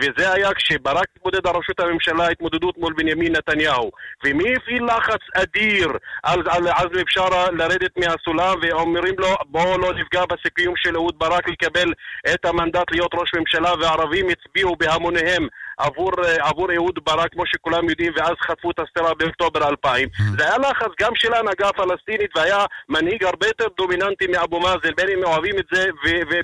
[0.00, 3.90] וזה היה כשברק התמודד על ראשות הממשלה, התמודדות מול בנימין נתניהו.
[4.24, 5.88] ומי הפעיל לחץ אדיר
[6.22, 11.48] על, על עזמי בשארה לרדת מהסולם, ואומרים לו, בואו לא נפגע בסיכויים של אהוד ברק
[11.48, 11.92] לקבל
[12.34, 17.88] את המנדט להיות ראש ממשלה, והערבים הצביעו בהמוניהם עבור, אה, עבור אהוד ברק, כמו שכולם
[17.88, 20.08] יודעים, ואז חטפו את הסתירה באוקטובר 2000.
[20.38, 25.08] זה היה לחץ גם של ההנהגה הפלסטינית, והיה מנהיג הרבה יותר דומיננטי מאבו מאזן, בין
[25.08, 25.86] אם אוהבים את זה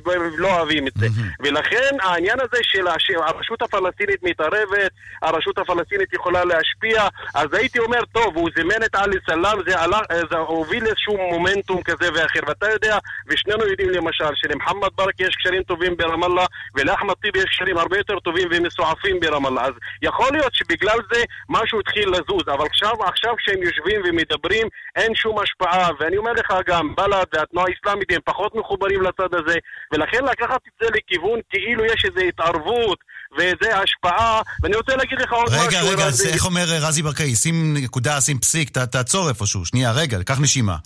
[0.05, 1.07] ולא אוהבים את זה.
[1.41, 2.87] ולכן העניין הזה של
[3.23, 4.91] הרשות הפלסטינית מתערבת,
[5.23, 10.01] הרשות הפלסטינית יכולה להשפיע, אז הייתי אומר, טוב, הוא זימן את עלי סלאם, זה, עלה,
[10.11, 15.37] אה, זה הוביל איזשהו מומנטום כזה ואחר, ואתה יודע, ושנינו יודעים למשל, שלמוחמד ברק יש
[15.37, 20.55] קשרים טובים ברמאללה, ולאחמד טיבי יש קשרים הרבה יותר טובים ומסועפים ברמאללה, אז יכול להיות
[20.55, 26.17] שבגלל זה משהו התחיל לזוז, אבל עכשיו, עכשיו כשהם יושבים ומדברים, אין שום השפעה, ואני
[26.17, 29.57] אומר לך גם, בל"ד והתנועה האסלאמית הם פחות מחוברים לצד הזה,
[29.93, 32.99] ולכן לקחת את זה לכיוון כאילו יש איזו התערבות
[33.39, 35.89] ואיזו השפעה, ואני רוצה להגיד לך עוד רגע, משהו.
[35.89, 36.29] רגע, רזי.
[36.29, 37.35] אז איך אומר אה, רזי ברקאי?
[37.35, 39.65] שים נקודה, שים פסיק, ת- תעצור איפשהו.
[39.67, 40.77] שנייה, רגע, קח נשימה.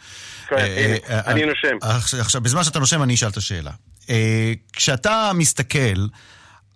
[0.49, 1.77] כן, אה, הנה, אה, אני אה, נושם.
[1.83, 3.71] עכשיו, עכשיו, בזמן שאתה נושם אני אשאל את השאלה.
[4.11, 5.99] אה, כשאתה מסתכל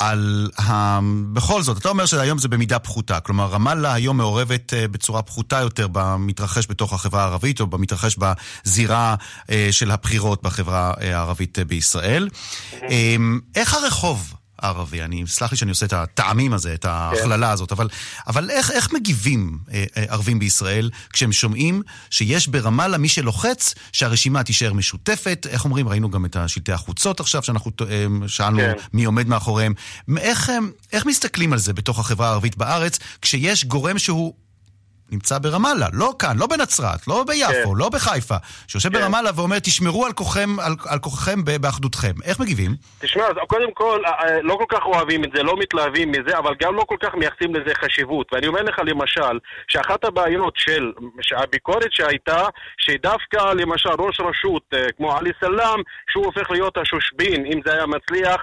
[0.03, 1.01] על ה...
[1.33, 3.21] בכל זאת, אתה אומר שהיום זה במידה פחותה.
[3.21, 9.15] כלומר, רמאללה היום מעורבת אה, בצורה פחותה יותר במתרחש בתוך החברה הערבית, או במתרחש בזירה
[9.51, 12.29] אה, של הבחירות בחברה אה, הערבית בישראל.
[12.83, 13.17] אה,
[13.55, 17.89] איך הרחוב הערבי, אני, סלח לי שאני עושה את הטעמים הזה, את ההכללה הזאת, אבל,
[18.27, 24.43] אבל איך, איך מגיבים אה, אה, ערבים בישראל כשהם שומעים שיש ברמאללה מי שלוחץ שהרשימה
[24.43, 25.47] תישאר משותפת?
[25.51, 28.73] איך אומרים, ראינו גם את שלטי החוצות עכשיו, שאנחנו אה, שאלנו כן.
[28.93, 29.75] מי עומד מאחוריהם.
[30.19, 34.35] איך, הם- איך מסתכלים על זה בתוך החברה הערבית בארץ, כשיש גורם שהוא...
[35.13, 37.77] נמצא ברמאללה, לא כאן, לא בנצרת, לא ביפו, כן.
[37.77, 38.35] לא בחיפה,
[38.69, 39.01] שיושב כן.
[39.01, 42.13] ברמאללה ואומר, תשמרו על כוחכם, על, על כוחכם באחדותכם.
[42.25, 42.71] איך מגיבים?
[42.99, 46.55] תשמע, קודם כל, אה, אה, לא כל כך אוהבים את זה, לא מתלהבים מזה, אבל
[46.63, 48.33] גם לא כל כך מייחסים לזה חשיבות.
[48.33, 50.93] ואני אומר לך למשל, שאחת הבעיות של
[51.37, 52.47] הביקורת שהייתה,
[52.79, 55.81] שדווקא למשל ראש רשות אה, כמו עלי סלאם,
[56.13, 58.43] שהוא הופך להיות השושבין, אם זה היה מצליח,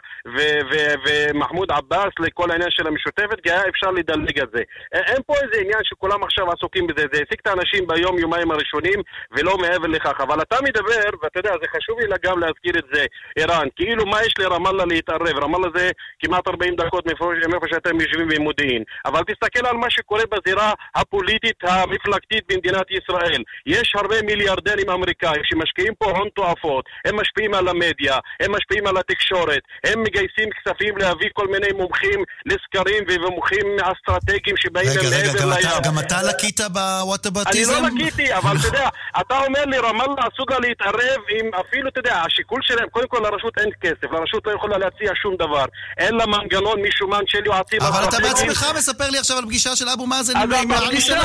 [1.06, 4.62] ומחמוד עבאס לכל העניין של המשותפת, כי היה אפשר לדלג על זה.
[4.94, 9.00] אין פה איזה עניין שכולם עכשיו עסוקים בזה, זה העסיק את האנשים ביום, יומיים הראשונים,
[9.32, 10.22] ולא מעבר לכך.
[10.22, 13.06] אבל אתה מדבר, ואתה יודע, זה חשוב לי גם להזכיר את זה,
[13.40, 15.44] ערן, כאילו מה יש לרמאללה להתערב?
[15.44, 18.84] רמאללה זה כמעט 40 דקות מאיפה שאתם יושבים במודיעין.
[19.06, 23.42] אבל תסתכל על מה שקורה בזירה הפוליטית המפלגתית במדינת ישראל.
[23.66, 28.98] יש הרבה מיליארדרים אמריקאים שמשקיעים פה הון תועפות, הם משפיעים על המדיה, הם משפיעים על
[28.98, 35.52] התקשורת, הם מגייסים כספים להביא כל מיני מומחים לסקרים ומומחים אסטרטגיים שבאים רגע, רגע, גם.
[35.52, 37.74] אתה, גם אתה לקית לקית בוואטאבטיזם?
[37.74, 38.90] אני לא לקיתי, אבל אתה יודע,
[39.22, 43.20] אתה אומר לי, רמאללה אסור לה להתערב עם אפילו, אתה יודע, השיקול שלהם, קודם כל
[43.24, 45.66] לרשות אין כסף, לרשות לא יכולה להציע שום דבר.
[45.98, 47.82] אין לה מנגנון משומן של יועצים.
[47.82, 51.22] אבל אתה בעצמך מספר לי עכשיו על פגישה של אבו מאזן עם עלי הפגישה,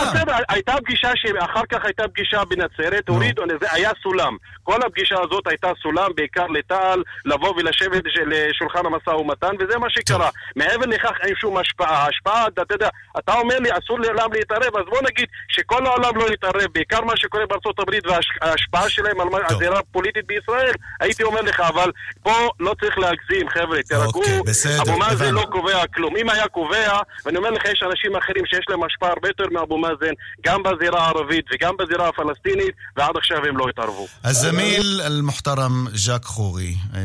[0.49, 4.37] הייתה פגישה שאחר כך הייתה פגישה בנצרת, הורידו, היה סולם.
[4.63, 10.31] כל הפגישה הזאת הייתה סולם בעיקר לטל, לבוא ולשבת לשולחן המשא ומתן, וזה מה שקרה.
[10.57, 12.07] מעבר לכך אין שום השפעה.
[12.07, 16.27] השפעה, אתה יודע, אתה אומר לי אסור לעולם להתערב, אז בוא נגיד שכל העולם לא
[16.33, 21.61] יתערב, בעיקר מה שקורה בארצות הברית וההשפעה שלהם על הזירה הפוליטית בישראל, הייתי אומר לך,
[21.61, 21.91] אבל
[22.23, 24.41] פה לא צריך להגזים, חבר'ה, תרגעו, אוקיי,
[24.83, 26.17] אבו מאזן לא קובע כלום.
[26.17, 29.79] אם היה קובע, ואני אומר לך, יש אנשים אחרים שיש להם השפעה הרבה יותר מאבו
[29.79, 30.15] מאזן,
[30.47, 34.07] גם בזירה הערבית וגם בזירה הפלסטינית, ועד עכשיו הם לא התערבו.
[34.25, 37.01] הזמיל אל-מוחתרם ז'אק חורי, אה,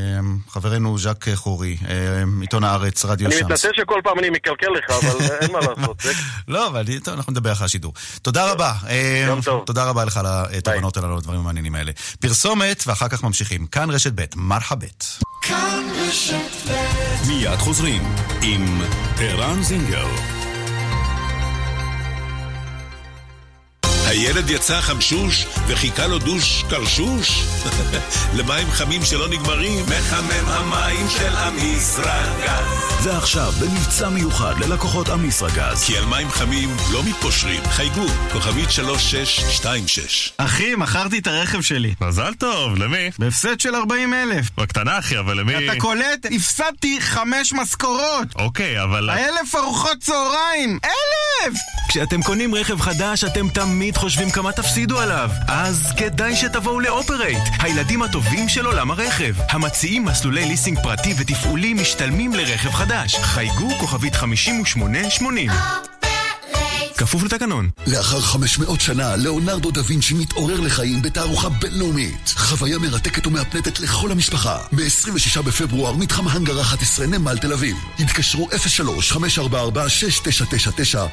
[0.50, 3.42] חברנו ז'אק חורי, אה, עיתון הארץ, רדיו שמס.
[3.42, 6.04] אני מתנצל שכל פעם אני מקלקל לך, אבל אין מה לעשות.
[6.48, 7.89] לא, אבל אנחנו נדבר אחרי השידור.
[8.22, 8.74] תודה רבה.
[9.28, 9.64] יום טוב.
[9.66, 10.26] תודה רבה לך על
[10.58, 11.92] התובנות הללו, הדברים המעניינים האלה.
[12.20, 13.66] פרסומת, ואחר כך ממשיכים.
[13.68, 15.06] כאן רשת ב', מרחבת.
[15.42, 16.36] כאן רשת
[16.68, 17.28] ב'.
[17.28, 18.82] מיד חוזרים עם
[19.20, 20.39] ערן זינגר.
[24.10, 27.44] הילד יצא חמשוש וחיכה לו דוש קרשוש?
[28.38, 32.90] למים חמים שלא נגמרים, מחמם המים של אמיסרגז.
[33.04, 35.84] ועכשיו, במבצע מיוחד ללקוחות אמיסרגז.
[35.84, 37.62] כי על מים חמים לא מתפושרים.
[37.66, 40.34] חייגו, כוכבית 3626.
[40.38, 41.94] אחי, מכרתי את הרכב שלי.
[42.02, 43.10] מזל טוב, למי?
[43.20, 44.50] בהפסד של 40 אלף.
[44.58, 45.70] בקטנה אחי, אבל למי?
[45.70, 46.26] אתה קולט?
[46.36, 48.28] הפסדתי חמש משכורות.
[48.36, 49.10] אוקיי, אבל...
[49.10, 50.80] אלף ארוחות צהריים!
[50.84, 51.54] אלף!
[51.90, 55.30] כשאתם קונים רכב חדש, אתם תמיד חושבים כמה תפסידו עליו.
[55.48, 59.34] אז כדאי שתבואו לאופרייט, הילדים הטובים של עולם הרכב.
[59.50, 63.16] המציעים מסלולי ליסינג פרטי ותפעולי משתלמים לרכב חדש.
[63.16, 65.50] חייגו כוכבית 5880
[67.00, 67.70] כפוף לתקנון.
[67.88, 72.34] לאחר 500 שנה, ליאונרדו דה וינצ'י מתעורר לחיים בתערוכה בינלאומית.
[72.38, 74.58] חוויה מרתקת ומהפנטת לכל המשפחה.
[74.72, 77.78] ב-26 בפברואר, מתחם הנגר 11, נמל תל אביב.
[78.00, 78.52] התקשרו 03-544-6999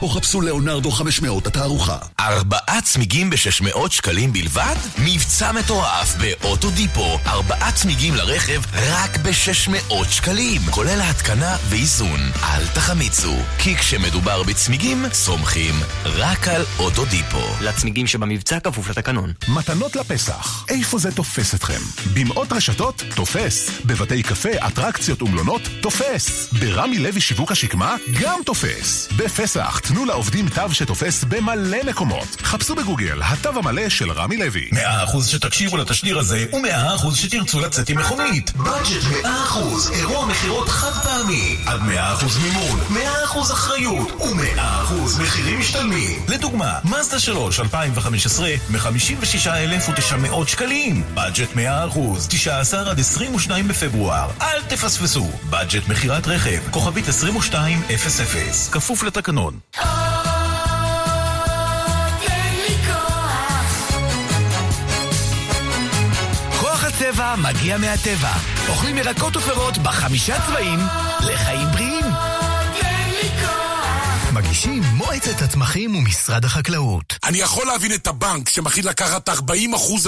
[0.02, 1.98] או חפשו ליאונרדו 500 התערוכה.
[2.20, 4.76] ארבעה צמיגים ב-600 שקלים בלבד?
[4.98, 7.18] מבצע מטורף באוטו דיפו.
[7.26, 10.62] ארבעה צמיגים לרכב רק ב-600 שקלים.
[10.70, 12.20] כולל ההתקנה ואיזון.
[12.42, 17.42] אל תחמיצו, כי כשמדובר בצמיגים, סומכים רק על אוטודיפו.
[17.60, 19.32] לצמיגים שבמבצע כפוף לתקנון.
[19.48, 21.80] מתנות לפסח, איפה זה תופס אתכם?
[22.14, 23.02] במאות רשתות?
[23.14, 23.70] תופס.
[23.84, 25.62] בבתי קפה, אטרקציות ומלונות?
[25.80, 26.48] תופס.
[26.52, 27.96] ברמי לוי שיווק השקמה?
[28.20, 29.08] גם תופס.
[29.16, 32.36] בפסח, תנו לעובדים תו שתופס במלא מקומות.
[32.42, 34.68] חפשו בגוגל, התו המלא של רמי לוי.
[34.72, 38.56] מאה אחוז שתקשיבו לתשדיר הזה, ומאה אחוז שתרצו לצאת עם מכונית.
[38.56, 41.56] בדג'ט מאה אחוז, אירוע מכירות חד פעמי.
[41.66, 46.22] עד מאה אחוז מימון, מאה אחוז אחריות, ומאה אחוז מחירים משתלמים.
[46.28, 51.02] לדוגמה, מזדה 3 2015 מ-56,900 שקלים.
[51.14, 51.58] בדג'ט 100%,
[52.28, 54.30] 19 עד 22 בפברואר.
[54.42, 55.30] אל תפספסו.
[55.50, 57.82] בדג'ט מכירת רכב, כוכבית 2200,
[58.72, 59.58] כפוף לתקנון.
[67.36, 68.32] מגיע מהטבע.
[68.68, 70.78] אוכלים ירקות ופירות בחמישה צבעים
[71.20, 71.95] לחיים בריאים.
[74.56, 77.14] מגישים מועצת הצמחים ומשרד החקלאות.
[77.24, 79.32] אני יכול להבין את הבנק שמחליט לקחת 40%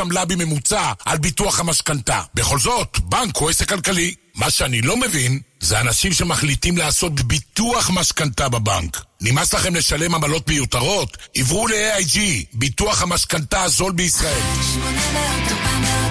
[0.01, 2.23] עמלה בממוצע על ביטוח המשכנתה.
[2.35, 4.15] בכל זאת, בנק הוא עסק כלכלי.
[4.35, 9.05] מה שאני לא מבין, זה אנשים שמחליטים לעשות ביטוח משכנתה בבנק.
[9.21, 11.17] נמאס לכם לשלם עמלות מיותרות?
[11.37, 12.19] עברו ל-AIG,
[12.53, 14.41] ביטוח המשכנתה הזול בישראל.
[14.75, 14.93] 800,
[15.53, 16.08] 400, 400,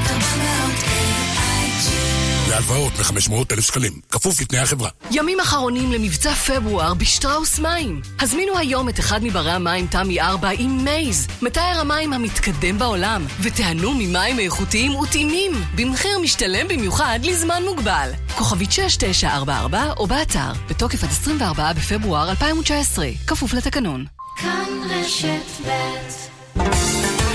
[2.58, 4.89] להלוואות מ-500 אלף שקלים, כפוף לתנאי החברה.
[5.12, 8.02] ימים אחרונים למבצע פברואר בשטראוס מים.
[8.20, 13.93] הזמינו היום את אחד מברי המים תמי 4 עם מייז, מתאר המים המתקדם בעולם, ותיהנו
[13.93, 18.12] ממים איכותיים וטעימים, במחיר משתלם במיוחד לזמן מוגבל.
[18.36, 24.06] כוכבית 6944 או באתר, בתוקף עד 24 בפברואר 2019, כפוף לתקנון.
[24.38, 27.27] כאן רשת ב'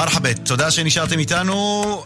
[0.00, 1.54] מרחבת, תודה שנשארתם איתנו.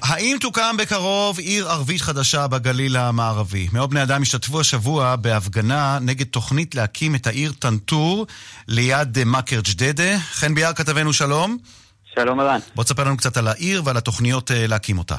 [0.03, 3.67] האם תוקם בקרוב עיר ערבית חדשה בגליל המערבי?
[3.73, 8.27] מאות בני אדם השתתפו השבוע בהפגנה נגד תוכנית להקים את העיר טנטור
[8.69, 10.19] ליד מכר ג'דדה.
[10.19, 11.57] חן ביאר כתבנו שלום.
[12.15, 12.59] שלום ערן.
[12.75, 15.17] בוא תספר לנו קצת על העיר ועל התוכניות אה, להקים אותה.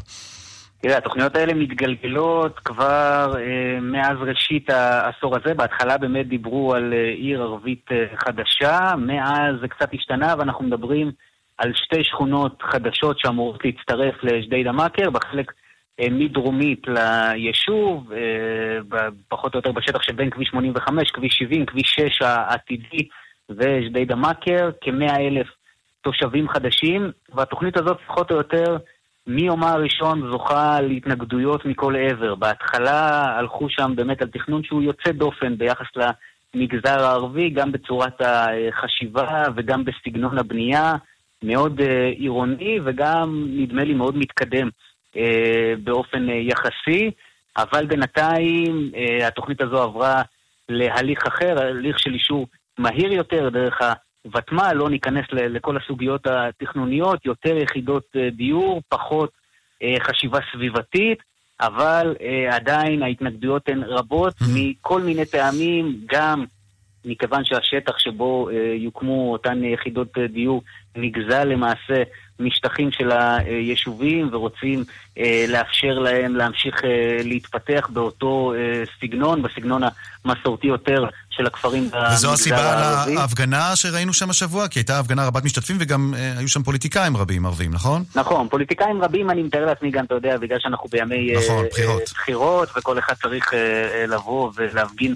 [0.82, 5.54] תראה, התוכניות האלה מתגלגלות כבר אה, מאז ראשית העשור הזה.
[5.54, 11.12] בהתחלה באמת דיברו על אה, עיר ערבית אה, חדשה, מאז זה קצת השתנה ואנחנו מדברים
[11.58, 15.10] על שתי שכונות חדשות שאמורות להצטרף לג'דיידה מאקר.
[15.10, 15.52] בחלק
[16.00, 22.22] אה, מדרומית ליישוב, אה, פחות או יותר בשטח שבין כביש 85, כביש 70, כביש 6
[22.22, 23.08] העתידי
[23.50, 25.48] וג'דיידה מכר, כמאה אלף
[26.02, 28.78] תושבים חדשים, והתוכנית הזאת פחות או יותר
[29.28, 32.36] מיומה הראשון זוכה להתנגדויות מכל עבר.
[32.36, 39.44] בהתחלה הלכו שם באמת על תכנון שהוא יוצא דופן ביחס למגזר הערבי, גם בצורת החשיבה
[39.56, 40.94] וגם בסגנון הבנייה,
[41.46, 44.70] מאוד אה, עירוני וגם נדמה לי מאוד מתקדם
[45.18, 47.12] אה, באופן אה, יחסי,
[47.58, 48.92] אבל בינתיים
[49.28, 50.22] התוכנית הזו עברה
[50.70, 53.80] להליך אחר, הליך של אישור מהיר יותר דרך
[54.26, 59.30] הוותמ"ל, לא ניכנס לכל הסוגיות התכנוניות, יותר יחידות דיור, פחות
[60.00, 61.18] חשיבה סביבתית,
[61.62, 62.16] אבל
[62.52, 66.46] עדיין ההתנגדויות הן רבות מכל מיני טעמים, גם
[67.06, 70.63] מכיוון שהשטח שבו אה, יוקמו אותן יחידות דיור
[70.96, 72.04] נגזל למעשה
[72.39, 74.84] משטחים של היישובים ורוצים
[75.18, 76.89] אה, לאפשר להם להמשיך אה,
[77.24, 78.54] להתפתח באותו
[79.02, 79.82] סגנון, בסגנון
[80.26, 83.15] המסורתי יותר של הכפרים במגזר וזו הסיבה הערבי.
[83.15, 87.72] להפגנה שראינו שם השבוע, כי הייתה הפגנה רבת משתתפים וגם היו שם פוליטיקאים רבים ערבים,
[87.74, 88.04] נכון?
[88.15, 92.02] נכון, פוליטיקאים רבים, אני מתאר לעצמי גם, אתה יודע, בגלל שאנחנו בימי נכון, בחירות.
[92.13, 93.54] בחירות, וכל אחד צריך
[94.08, 95.15] לבוא ולהפגין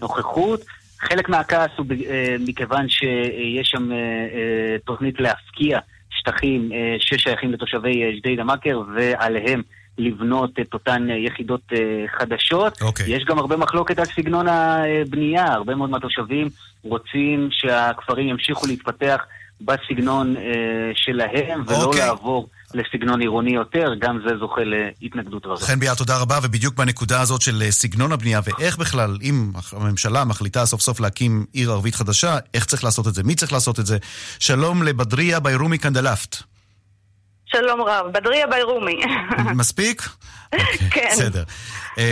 [0.00, 0.60] נוכחות.
[1.00, 5.78] חלק מהכעס הוא אה, מכיוון שיש שם אה, אה, תוכנית להפקיע
[6.10, 9.62] שטחים ששייכים לתושבי אה, ג'דיידה מכר, ועליהם
[9.98, 11.72] לבנות את אותן יחידות
[12.18, 12.82] חדשות.
[12.82, 13.16] אוקיי.
[13.16, 16.48] יש גם הרבה מחלוקת על סגנון הבנייה, הרבה מאוד מהתושבים
[16.82, 19.24] רוצים שהכפרים ימשיכו להתפתח
[19.60, 20.36] בסגנון
[20.94, 22.00] שלהם, ולא אוקיי.
[22.00, 25.60] לעבור לסגנון עירוני יותר, גם זה זוכה להתנגדות רבה.
[25.60, 30.24] חן ביאר, תודה רבה, ובדיוק בנקודה הזאת של אה, סגנון הבנייה ואיך בכלל, אם הממשלה
[30.24, 33.80] מחליטה סוף סוף להקים עיר ערבית חדשה, איך צריך לעשות את זה, מי צריך לעשות
[33.80, 33.98] את זה.
[34.38, 36.49] שלום לבדריה ביירומי קנדלפט.
[37.52, 39.00] שלום רב, בדריה ביירומי.
[39.54, 40.08] מספיק?
[40.90, 41.08] כן.
[41.12, 41.44] בסדר.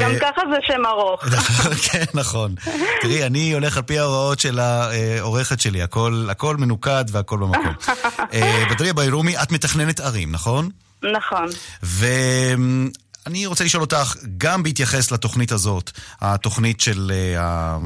[0.01, 1.24] גם אה, ככה זה שם ארוך.
[1.90, 2.55] כן, נכון.
[3.01, 7.74] תראי, אני הולך על פי ההוראות של העורכת שלי, הכל, הכל מנוקד והכל במקום.
[8.33, 10.68] אה, בדריה ביירומי, את מתכננת ערים, נכון?
[11.12, 11.46] נכון.
[11.83, 17.79] ואני רוצה לשאול אותך, גם בהתייחס לתוכנית הזאת, התוכנית של, אה,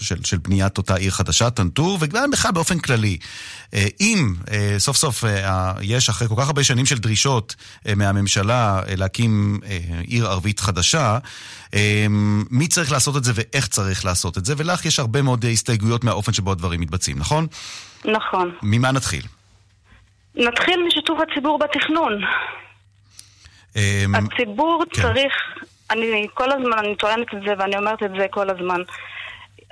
[0.00, 3.18] של, של בניית אותה עיר חדשה, טנטור, וגם בכלל באופן כללי,
[3.74, 7.54] אה, אם אה, סוף סוף אה, יש אחרי כל כך הרבה שנים של דרישות
[7.96, 9.60] מהממשלה להקים
[10.06, 11.18] עיר ערבית חדשה,
[12.50, 16.04] מי צריך לעשות את זה ואיך צריך לעשות את זה, ולך יש הרבה מאוד הסתייגויות
[16.04, 17.46] מהאופן שבו הדברים מתבצעים, נכון?
[18.04, 18.54] נכון.
[18.62, 19.22] ממה נתחיל?
[20.34, 22.12] נתחיל משיתוף הציבור בתכנון.
[24.14, 25.02] הציבור כן.
[25.02, 25.32] צריך,
[25.90, 28.80] אני כל הזמן, אני טוענת את זה ואני אומרת את זה כל הזמן.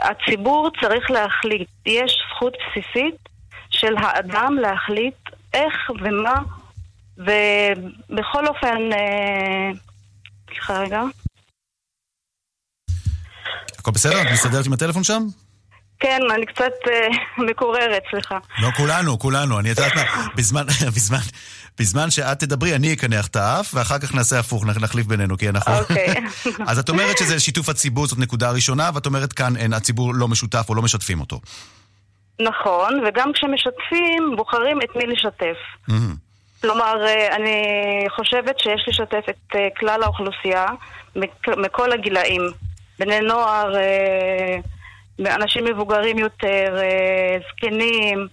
[0.02, 1.68] הציבור צריך להחליט.
[1.86, 3.28] יש זכות בסיסית
[3.70, 5.14] של האדם להחליט
[5.54, 6.34] איך ומה,
[7.18, 9.70] ובכל אופן, אה,
[10.48, 11.02] סליחה רגע.
[13.78, 14.22] הכל בסדר?
[14.22, 15.22] את מסתדרת עם הטלפון שם?
[16.00, 17.08] כן, אני קצת אה,
[17.50, 18.38] מקוררת, סליחה.
[18.58, 19.60] לא, כולנו, כולנו.
[19.60, 20.02] אני יודעת מה,
[20.36, 21.18] בזמן, בזמן,
[21.80, 25.48] בזמן שאת תדברי, אני אקנח את האף, ואחר כך נעשה הפוך, נח- נחליף בינינו, כי
[25.48, 25.78] אנחנו...
[25.78, 26.14] אוקיי.
[26.68, 30.28] אז את אומרת שזה שיתוף הציבור, זאת נקודה ראשונה, ואת אומרת כאן, אין, הציבור לא
[30.28, 31.40] משותף או לא משתפים אותו.
[32.40, 35.56] נכון, וגם כשמשתפים, בוחרים את מי לשתף.
[36.60, 37.62] כלומר, אה, אני
[38.16, 40.66] חושבת שיש לשתף את אה, כלל האוכלוסייה
[41.56, 42.42] מכל הגילאים.
[42.98, 44.56] בני נוער, אה,
[45.34, 48.28] אנשים מבוגרים יותר, אה, זקנים.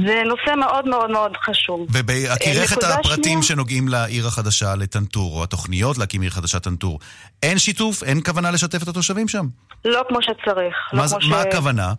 [0.00, 1.86] זה נושא מאוד מאוד מאוד חשוב.
[1.92, 6.98] ובהכירך את נקודה הפרטים שנייה- שנוגעים לעיר החדשה, לטנטור, או התוכניות להקים עיר חדשה טנטור,
[7.42, 8.02] אין שיתוף?
[8.02, 9.46] אין כוונה לשתף את התושבים שם?
[9.84, 10.74] לא כמו שצריך.
[10.92, 11.92] לא מה, זה- כמו מה ש- הכוונה?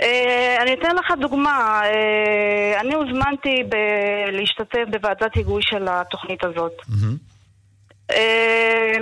[0.00, 1.80] אה, אני אתן לך דוגמה.
[1.84, 6.72] אה, אני הוזמנתי ב- להשתתף בוועדת היגוי של התוכנית הזאת.
[8.10, 8.92] אה,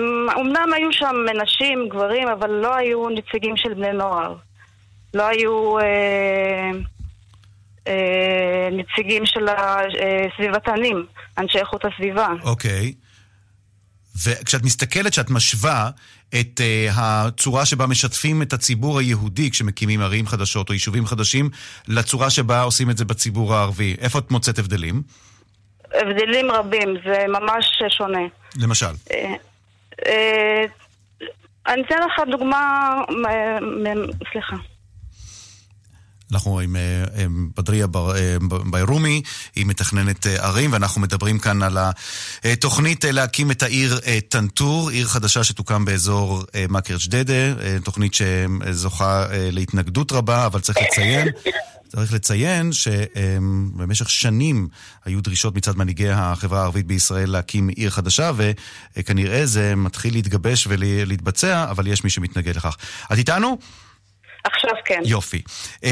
[0.41, 4.35] אמנם היו שם נשים, גברים, אבל לא היו נציגים של בני נוער.
[5.15, 6.71] לא היו אה, אה,
[8.73, 11.07] נציגים של הסביבתנים,
[11.39, 12.29] אנשי איכות הסביבה.
[12.43, 12.95] אוקיי.
[14.25, 15.91] וכשאת מסתכלת, כשאת משווה
[16.29, 21.51] את uh, הצורה שבה משתפים את הציבור היהודי כשמקימים ערים חדשות או יישובים חדשים,
[21.89, 25.03] לצורה שבה עושים את זה בציבור הערבי, איפה את מוצאת הבדלים?
[25.95, 28.21] הבדלים רבים, זה ממש שונה.
[28.57, 28.87] למשל.
[29.11, 29.35] אה,
[30.07, 30.65] אה,
[31.67, 32.95] אני אתן לך דוגמה,
[34.33, 34.57] סליחה.
[36.33, 38.37] אנחנו עם אה, בדריה אה,
[38.71, 39.23] ביירומי,
[39.55, 41.79] היא מתכננת אה, ערים, ואנחנו מדברים כאן על
[42.45, 50.47] התוכנית להקים את העיר טנטור, עיר חדשה שתוקם באזור מכר ג'דדה, תוכנית שזוכה להתנגדות רבה,
[50.47, 51.29] אבל צריך לציין,
[51.89, 54.69] צריך לציין שבמשך שנים
[55.05, 58.31] היו דרישות מצד מנהיגי החברה הערבית בישראל להקים עיר חדשה,
[58.97, 62.77] וכנראה זה מתחיל להתגבש ולהתבצע, אבל יש מי שמתנגד לכך.
[63.13, 63.59] את איתנו?
[64.47, 65.01] עכשיו כן.
[65.05, 65.43] יופי.
[65.77, 65.87] Um,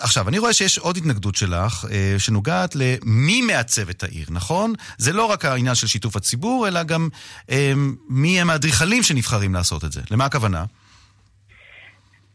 [0.00, 1.88] עכשיו, אני רואה שיש עוד התנגדות שלך, uh,
[2.18, 4.72] שנוגעת למי מעצב את העיר, נכון?
[4.98, 7.08] זה לא רק העניין של שיתוף הציבור, אלא גם
[7.46, 7.52] um,
[8.08, 10.00] מי הם האדריכלים שנבחרים לעשות את זה.
[10.10, 10.64] למה הכוונה?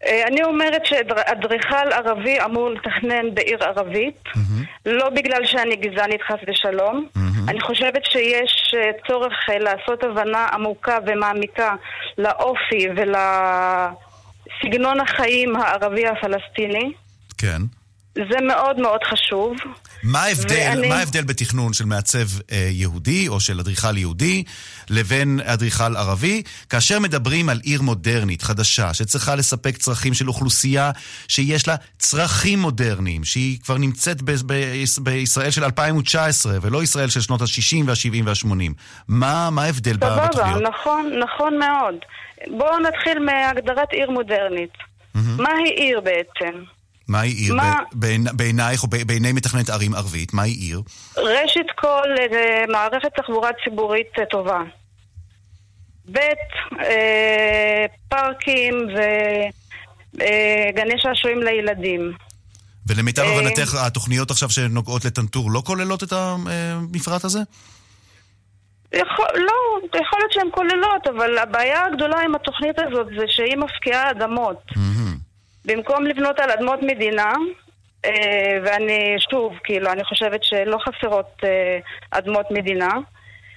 [0.06, 4.40] אה, אני אומרת שאדריכל ערבי אמור לתכנן בעיר ערבית, mm-hmm.
[4.86, 7.08] לא בגלל שאני גזענית חס ושלום.
[7.18, 7.50] Mm-hmm.
[7.50, 11.76] אני חושבת שיש אה, צורך אה, לעשות הבנה עמוקה ומעמיקה
[12.18, 12.88] לאופי
[14.48, 16.92] ולסגנון החיים הערבי הפלסטיני.
[17.38, 17.62] כן.
[18.16, 19.56] זה מאוד מאוד חשוב.
[20.04, 20.90] מה ההבדל, ואני...
[20.90, 24.44] מה ההבדל בתכנון של מעצב אה, יהודי או של אדריכל יהודי
[24.90, 30.92] לבין אדריכל ערבי, כאשר מדברים על עיר מודרנית, חדשה, שצריכה לספק צרכים של אוכלוסייה
[31.28, 34.54] שיש לה צרכים מודרניים, שהיא כבר נמצאת ב- ב-
[35.00, 38.74] בישראל של 2019 ולא ישראל של שנות ה-60 וה-70 וה-80.
[39.08, 40.62] מה, מה ההבדל סבבה, בתוכניות?
[40.62, 41.96] נכון, נכון מאוד.
[42.58, 44.74] בואו נתחיל מהגדרת עיר מודרנית.
[44.74, 45.42] Mm-hmm.
[45.42, 46.64] מהי עיר בעצם?
[47.08, 47.80] מהי עיר מה...
[48.34, 50.34] בעינייך או בעיני מתכננת ערים ערבית?
[50.34, 50.82] מהי עיר?
[51.18, 54.62] ראשית כל, אה, מערכת תחבורה ציבורית אה, טובה.
[56.12, 56.18] ב',
[56.80, 58.74] אה, פארקים
[60.14, 62.12] וגני שעשועים לילדים.
[62.88, 67.40] ולמיטב הבנתך, התוכניות עכשיו שנוגעות לטנטור לא כוללות את המפרט הזה?
[68.96, 74.12] יכול, לא, יכול להיות שהן כוללות, אבל הבעיה הגדולה עם התוכנית הזאת זה שהיא מפקיעה
[74.12, 74.62] אדמות.
[74.72, 75.16] Mm-hmm.
[75.66, 77.34] במקום לבנות על אדמות מדינה,
[78.06, 81.80] אה, ואני שוב, כאילו, אני חושבת שלא חסרות אה,
[82.12, 82.92] אדמות מדינה,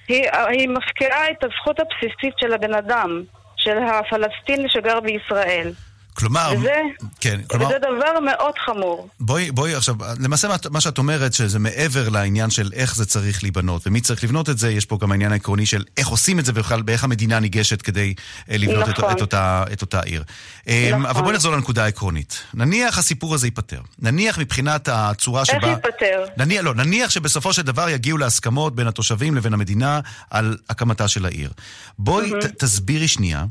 [0.07, 3.23] היא, היא מפקיעה את הזכות הבסיסית של הבן אדם,
[3.57, 5.71] של הפלסטיני שגר בישראל.
[6.19, 6.75] כלומר, וזה,
[7.19, 9.09] כן, כלומר, וזה דבר מאוד חמור.
[9.19, 13.87] בואי, בואי עכשיו, למעשה מה שאת אומרת, שזה מעבר לעניין של איך זה צריך להיבנות
[13.87, 16.51] ומי צריך לבנות את זה, יש פה גם העניין העקרוני של איך עושים את זה
[16.55, 18.13] ובכלל באיך המדינה ניגשת כדי
[18.51, 19.11] אה, לבנות נכון.
[19.11, 20.23] את, את, אותה, את אותה עיר.
[20.67, 21.05] אה, נכון.
[21.05, 22.43] אבל בואי נחזור לנקודה העקרונית.
[22.53, 23.81] נניח הסיפור הזה ייפתר.
[23.99, 25.55] נניח מבחינת הצורה שבה...
[25.55, 26.25] איך ייפתר?
[26.37, 29.99] נניח, לא, נניח שבסופו של דבר יגיעו להסכמות בין התושבים לבין המדינה
[30.29, 31.51] על הקמתה של העיר.
[31.99, 32.47] בואי mm-hmm.
[32.47, 33.45] ת, תסבירי שנייה.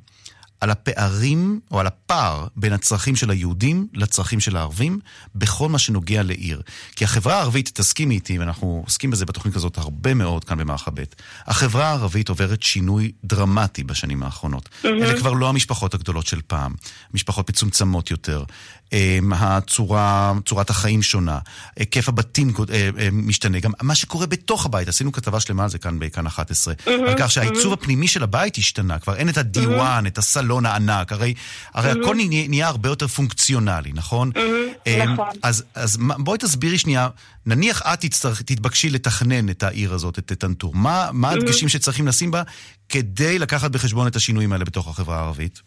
[0.61, 4.99] על הפערים, או על הפער בין הצרכים של היהודים לצרכים של הערבים,
[5.35, 6.63] בכל מה שנוגע לעיר.
[6.97, 11.03] כי החברה הערבית, תסכימי איתי, ואנחנו עוסקים בזה בתוכנית הזאת הרבה מאוד כאן במערכה ב',
[11.47, 14.69] החברה הערבית עוברת שינוי דרמטי בשנים האחרונות.
[14.69, 14.87] Mm-hmm.
[14.87, 16.75] אלה כבר לא המשפחות הגדולות של פעם,
[17.15, 18.45] משפחות מצומצמות יותר.
[18.93, 21.39] אמ, הצורה, צורת החיים שונה,
[21.77, 25.79] היקף הבתים אה, אה, משתנה, גם מה שקורה בתוך הבית, עשינו כתבה שלמה על זה
[25.79, 27.83] כאן בכאן 11, mm-hmm, על כך שהעיצוב mm-hmm.
[27.83, 30.09] הפנימי של הבית השתנה, כבר אין את הדיוואן, mm-hmm.
[30.09, 31.35] את הסלון הענק, הרי,
[31.75, 32.05] הרי mm-hmm.
[32.05, 34.31] הכל נהיה, נהיה הרבה יותר פונקציונלי, נכון?
[34.35, 35.29] Mm-hmm, נכון.
[35.43, 37.09] אז, אז בואי תסבירי שנייה,
[37.47, 41.71] נניח את תצטרך, תתבקשי לתכנן את העיר הזאת, את טנטור, מה, מה הדגשים mm-hmm.
[41.71, 42.43] שצריכים לשים בה
[42.89, 45.61] כדי לקחת בחשבון את השינויים האלה בתוך החברה הערבית?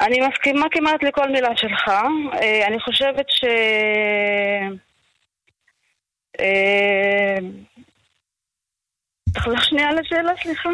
[0.00, 1.88] אני מסכימה כמעט לכל מילה שלך.
[1.88, 3.44] אה, אני חושבת ש...
[9.34, 10.68] תחזור שנייה לשאלה, סליחה.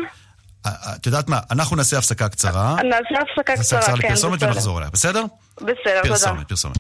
[0.67, 2.77] את יודעת מה, אנחנו נעשה הפסקה קצרה.
[2.83, 3.93] נעשה הפסקה קצרה, כן, בסדר.
[3.93, 5.25] נעשה לפרסומת ונחזור אליה, בסדר?
[5.57, 6.09] בסדר, תודה.
[6.09, 6.77] פרסומת, פרסומת.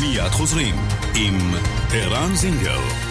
[0.00, 1.54] מיד חוזרים עם
[1.92, 3.09] ערן זינגר.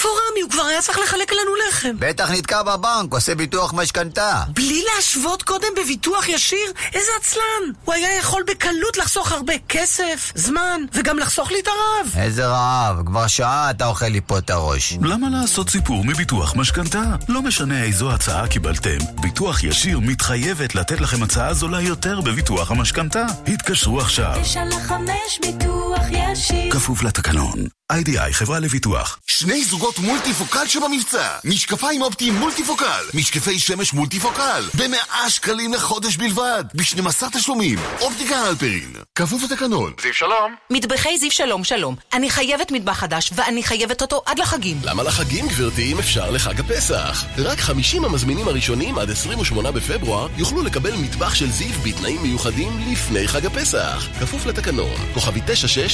[0.00, 0.40] איפה רמי?
[0.40, 1.96] הוא כבר היה צריך לחלק לנו לחם.
[1.98, 4.42] בטח נתקע בבנק, עושה ביטוח משכנתה.
[4.48, 6.72] בלי להשוות קודם בביטוח ישיר?
[6.94, 7.72] איזה עצלן!
[7.84, 12.24] הוא היה יכול בקלות לחסוך הרבה כסף, זמן, וגם לחסוך לי את הרעב.
[12.24, 13.06] איזה רעב?
[13.06, 14.98] כבר שעה אתה אוכל לי פה את הראש.
[15.02, 17.02] למה לעשות סיפור מביטוח משכנתה?
[17.28, 23.26] לא משנה איזו הצעה קיבלתם, ביטוח ישיר מתחייבת לתת לכם הצעה זולה יותר בביטוח המשכנתה.
[23.46, 24.32] התקשרו עכשיו.
[24.42, 26.70] תשע לחמש ביטוח ישיר.
[26.70, 27.66] כפוף לתקנון.
[27.90, 29.18] איי-די-איי, חברה לביטוח.
[29.26, 31.38] שני זוגות מולטיפוקל שבמבצע.
[31.44, 33.04] משקפיים אופטיים מולטיפוקל.
[33.14, 34.64] משקפי שמש מולטיפוקל.
[34.74, 36.64] במאה שקלים לחודש בלבד.
[36.74, 37.78] ב-12 תשלומים.
[38.00, 38.92] אופטיקה אלפרין.
[39.14, 39.92] כפוף לתקנון.
[40.02, 40.54] זיו שלום.
[40.70, 41.96] מטבחי זיו שלום שלום.
[42.12, 44.76] אני חייבת מטבח חדש, ואני חייבת אותו עד לחגים.
[44.84, 47.24] למה לחגים, גברתי, אם אפשר לחג הפסח?
[47.38, 53.28] רק 50 המזמינים הראשונים עד 28 בפברואר יוכלו לקבל מטבח של זיו בתנאים מיוחדים לפני
[53.28, 54.08] חג הפסח.
[54.20, 54.94] כפוף לתקנון.
[55.14, 55.40] כוכבי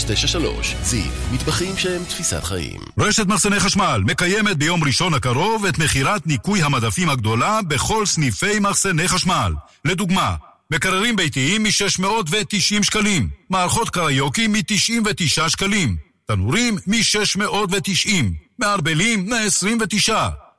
[0.04, 0.74] 9693.
[0.82, 1.10] זיו.
[1.32, 2.80] מטבחים שהם תפיסת חיים.
[2.98, 9.08] רשת מחסני חשמל מקיימת ביום ראשון הקרוב את מכירת ניקוי המדפים הגדולה בכל סניפי מחסני
[9.08, 9.52] חשמל.
[9.84, 10.34] לדוגמה,
[10.70, 18.10] מקררים ביתיים מ-690 שקלים, מערכות קריוקי מ-99 שקלים, תנורים מ-690,
[18.58, 20.12] מערבלים מ-29,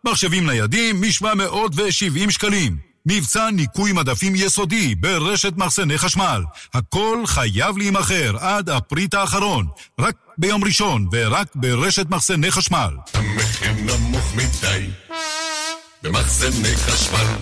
[0.04, 2.87] מחשבים ניידים מ-770 שקלים.
[3.10, 6.44] מבצע ניקוי מדפים יסודי ברשת מחסני חשמל.
[6.74, 9.68] הכל חייב להימכר עד הפריט האחרון.
[10.00, 12.94] רק ביום ראשון ורק ברשת מחסני חשמל.
[13.14, 14.88] המחיר נמוך מדי
[16.04, 17.36] במחסני חשמל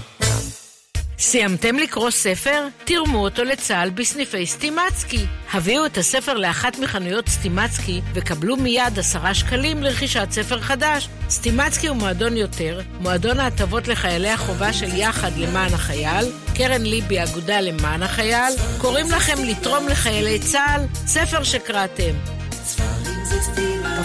[1.19, 2.67] סיימתם לקרוא ספר?
[2.83, 5.25] תרמו אותו לצה"ל בסניפי סטימצקי.
[5.53, 11.09] הביאו את הספר לאחת מחנויות סטימצקי וקבלו מיד עשרה שקלים לרכישת ספר חדש.
[11.29, 17.61] סטימצקי הוא מועדון יותר, מועדון ההטבות לחיילי החובה של יחד למען החייל, קרן ליבי אגודה
[17.61, 22.15] למען החייל, קוראים לכם לתרום לחיילי צה"ל, ספר שקראתם.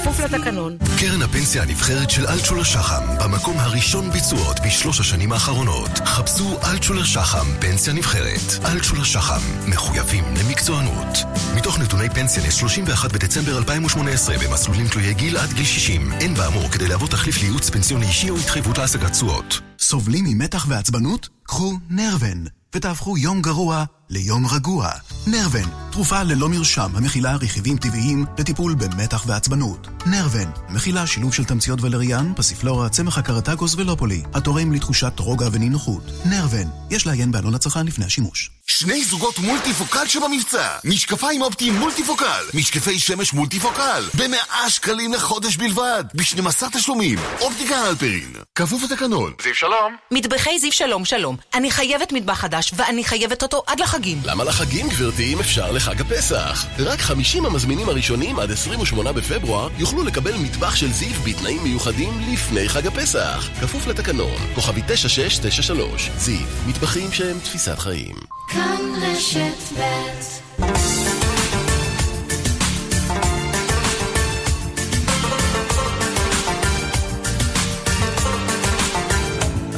[0.01, 0.76] כפוף לתקנון.
[0.98, 5.90] קרן הפנסיה הנבחרת של אלטשולר שחם, במקום הראשון ביצועות בשלוש השנים האחרונות.
[6.05, 8.64] חפשו אלטשולר שחם, פנסיה נבחרת.
[8.64, 11.18] אלטשולר שחם, מחויבים למקצוענות.
[11.57, 16.88] מתוך נתוני פנסיה ל-31 בדצמבר 2018 במסלולים תלויי גיל עד גיל 60, אין באמור כדי
[16.88, 19.61] להוות תחליף לייעוץ פנסיוני אישי או התחייבות להשגת תשואות.
[19.78, 21.28] סובלים ממתח ועצבנות?
[21.42, 22.44] קחו נרוון,
[22.74, 24.88] ותהפכו יום גרוע ליום רגוע.
[25.26, 29.88] נרוון, תרופה ללא מרשם המכילה רכיבים טבעיים לטיפול במתח ועצבנות.
[30.06, 36.02] נרוון, מכילה שילוב של תמציות ולריאן, פסיפלורה, צמח הקרטגוס ולופולי, התורם לתחושת רוגע ונינוחות.
[36.24, 38.50] נרוון, יש לעיין בעלון הצרכן לפני השימוש.
[38.66, 40.78] שני זוגות מולטיפוקל שבמבצע.
[40.84, 42.44] משקפיים אופטיים מולטיפוקל.
[42.54, 44.04] משקפי שמש מולטיפוקל.
[44.14, 46.04] במאה שקלים לחודש בלבד.
[46.14, 47.18] ב-12 תשלומים.
[47.40, 48.32] אופטיקה הלפרין.
[48.54, 49.32] כפוף לתקנון.
[49.42, 49.96] זיו שלום.
[50.10, 51.36] מטבחי זיו שלום שלום.
[51.54, 54.18] אני חייבת מטבח חדש, ואני חייבת אותו עד לחגים.
[54.24, 56.66] למה לחגים, גברתי, אם אפשר לחג הפסח?
[56.78, 62.68] רק 50 המזמינים הראשונים עד 28 בפברואר יוכלו לקבל מטבח של זיו בתנאים מיוחדים לפני
[62.68, 63.48] חג הפסח.
[63.61, 64.36] כפוף לתקנון.
[64.54, 66.11] כוכבי 9693.
[66.16, 68.16] זיו, מטבחים שהם תפיסת חיים.
[68.48, 71.30] כאן רשת ב'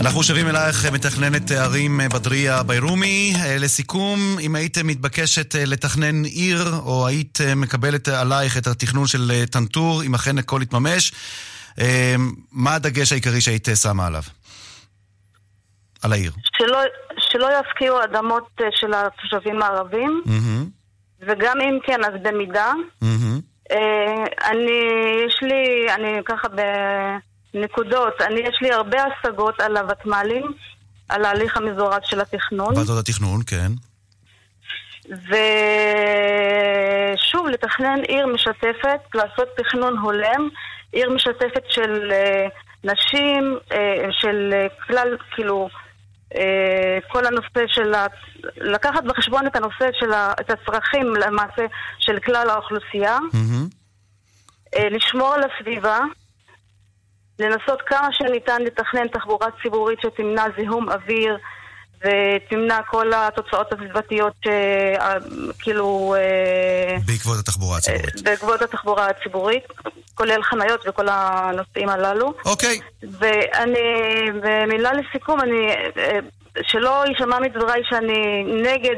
[0.02, 3.32] אנחנו שבים אלייך, מתכננת ערים בדריה ביירומי.
[3.60, 10.14] לסיכום, אם היית מתבקשת לתכנן עיר, או היית מקבלת עלייך את התכנון של טנטור, אם
[10.14, 11.12] אכן הכל יתממש,
[12.52, 14.22] מה הדגש העיקרי שהיית שמה עליו?
[16.02, 16.32] על העיר.
[16.56, 16.78] שלא,
[17.18, 20.22] שלא יפקיעו אדמות אה, של התושבים הערבים,
[21.20, 22.72] וגם אם כן, אז במידה.
[23.70, 24.80] אה, אני,
[25.26, 26.48] יש לי, אני ככה
[27.54, 30.52] בנקודות, אני, יש לי הרבה השגות על הוותמ"לים,
[31.08, 32.76] על ההליך המזורז של התכנון.
[32.76, 33.72] ועדות התכנון, כן.
[37.18, 40.48] ושוב, לתכנן עיר משתפת, לעשות תכנון הולם,
[40.92, 42.46] עיר משתפת של אה,
[42.84, 45.68] נשים, אה, של אה, כלל, כאילו,
[46.36, 48.06] אה, כל הנושא של, ה...
[48.56, 50.32] לקחת בחשבון את הנושא של ה...
[50.40, 51.62] את הצרכים למעשה
[51.98, 53.18] של כלל האוכלוסייה,
[54.76, 55.98] אה, לשמור על הסביבה,
[57.38, 61.38] לנסות כמה שניתן לתכנן תחבורה ציבורית שתמנע זיהום אוויר
[61.98, 66.14] ותמנע כל התוצאות הסביבתיות שכאילו...
[67.06, 68.22] בעקבות התחבורה הציבורית.
[68.22, 69.64] בעקבות התחבורה הציבורית,
[70.14, 72.34] כולל חניות וכל הנושאים הללו.
[72.44, 72.80] אוקיי.
[73.02, 73.80] ואני,
[74.42, 75.68] במילה לסיכום, אני...
[76.62, 78.96] שלא יישמע מדבריי שאני נגד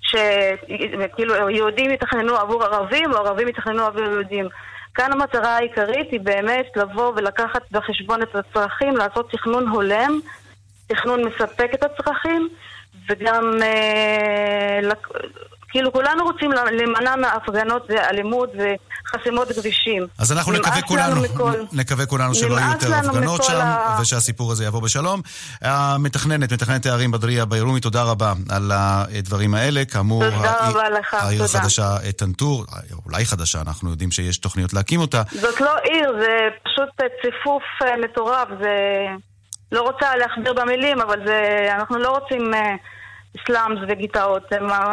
[0.00, 4.48] שכאילו יהודים יתכננו עבור ערבים או ערבים יתכננו עבור יהודים.
[4.94, 10.20] כאן המטרה העיקרית היא באמת לבוא ולקחת בחשבון את הצרכים, לעשות תכנון הולם,
[10.86, 12.48] תכנון מספק את הצרכים,
[13.08, 14.80] וגם אה.
[15.74, 20.06] כאילו כולנו רוצים להימנע מהפגנות ואלימות וחסימות כבישים.
[20.18, 21.52] אז אנחנו נקווה כולנו, מכל...
[21.72, 23.98] נקווה כולנו שלא יהיו יותר הפגנות שם, ה...
[24.02, 25.20] ושהסיפור הזה יבוא בשלום.
[25.62, 29.84] המתכננת, מתכננת הערים בדריה ביירומי, תודה רבה על הדברים האלה.
[29.84, 31.58] כאמור, תודה רבה לך, העיר תודה.
[31.58, 32.64] החדשה טנטור,
[33.06, 35.22] אולי חדשה, אנחנו יודעים שיש תוכניות להקים אותה.
[35.32, 36.88] זאת לא עיר, זה פשוט
[37.22, 37.62] ציפוף
[38.04, 39.06] מטורף, זה...
[39.72, 41.68] לא רוצה להכביר במילים, אבל זה...
[41.78, 42.50] אנחנו לא רוצים...
[43.47, 44.43] סלאמס וגיטאות,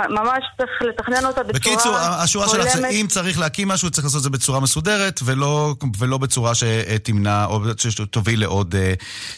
[0.08, 4.22] ממש צריך לתכנן אותה בצורה בקיצור, השורה שלך שאם צריך להקים משהו, צריך לעשות את
[4.22, 8.74] זה בצורה מסודרת, ולא, ולא בצורה שתמנע או שתוביל לעוד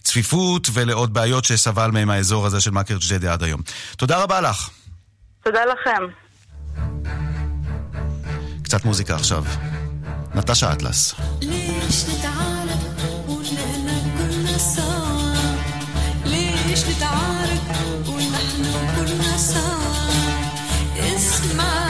[0.03, 3.61] צפיפות ולעוד בעיות שסבל מהם האזור הזה של מאקר ג'דיידה עד היום.
[3.97, 4.71] תודה רבה לך.
[5.45, 6.03] תודה לכם.
[8.63, 9.45] קצת מוזיקה עכשיו.
[10.35, 11.15] נטשה אטלס.
[11.43, 12.81] ليش نتعارك
[13.29, 13.89] ونحن
[19.38, 20.10] soul,
[20.96, 21.83] it's my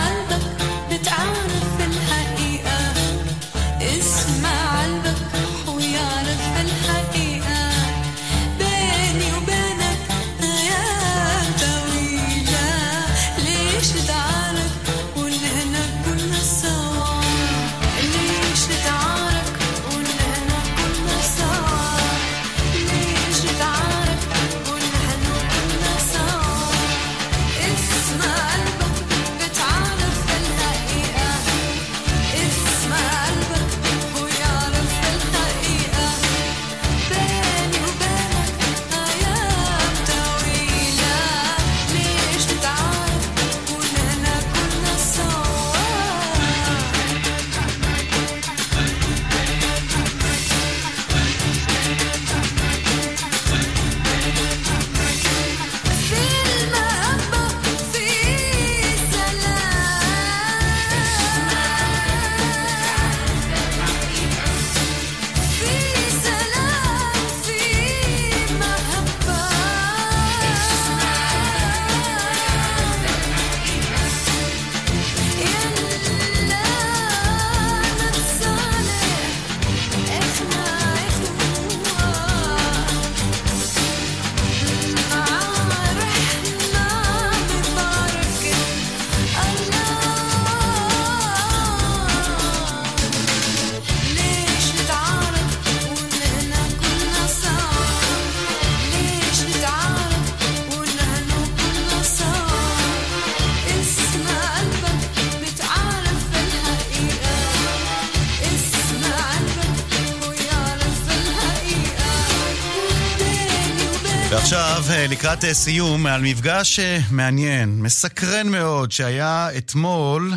[115.14, 120.34] לקראת אה, סיום, על מפגש אה, מעניין, מסקרן מאוד, שהיה אתמול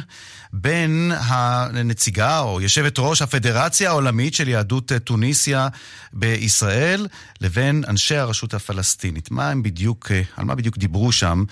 [0.52, 5.68] בין הנציגה או יושבת ראש הפדרציה העולמית של יהדות אה, טוניסיה
[6.12, 7.06] בישראל
[7.40, 9.30] לבין אנשי הרשות הפלסטינית.
[9.30, 11.44] מה הם בדיוק, על מה בדיוק דיברו שם,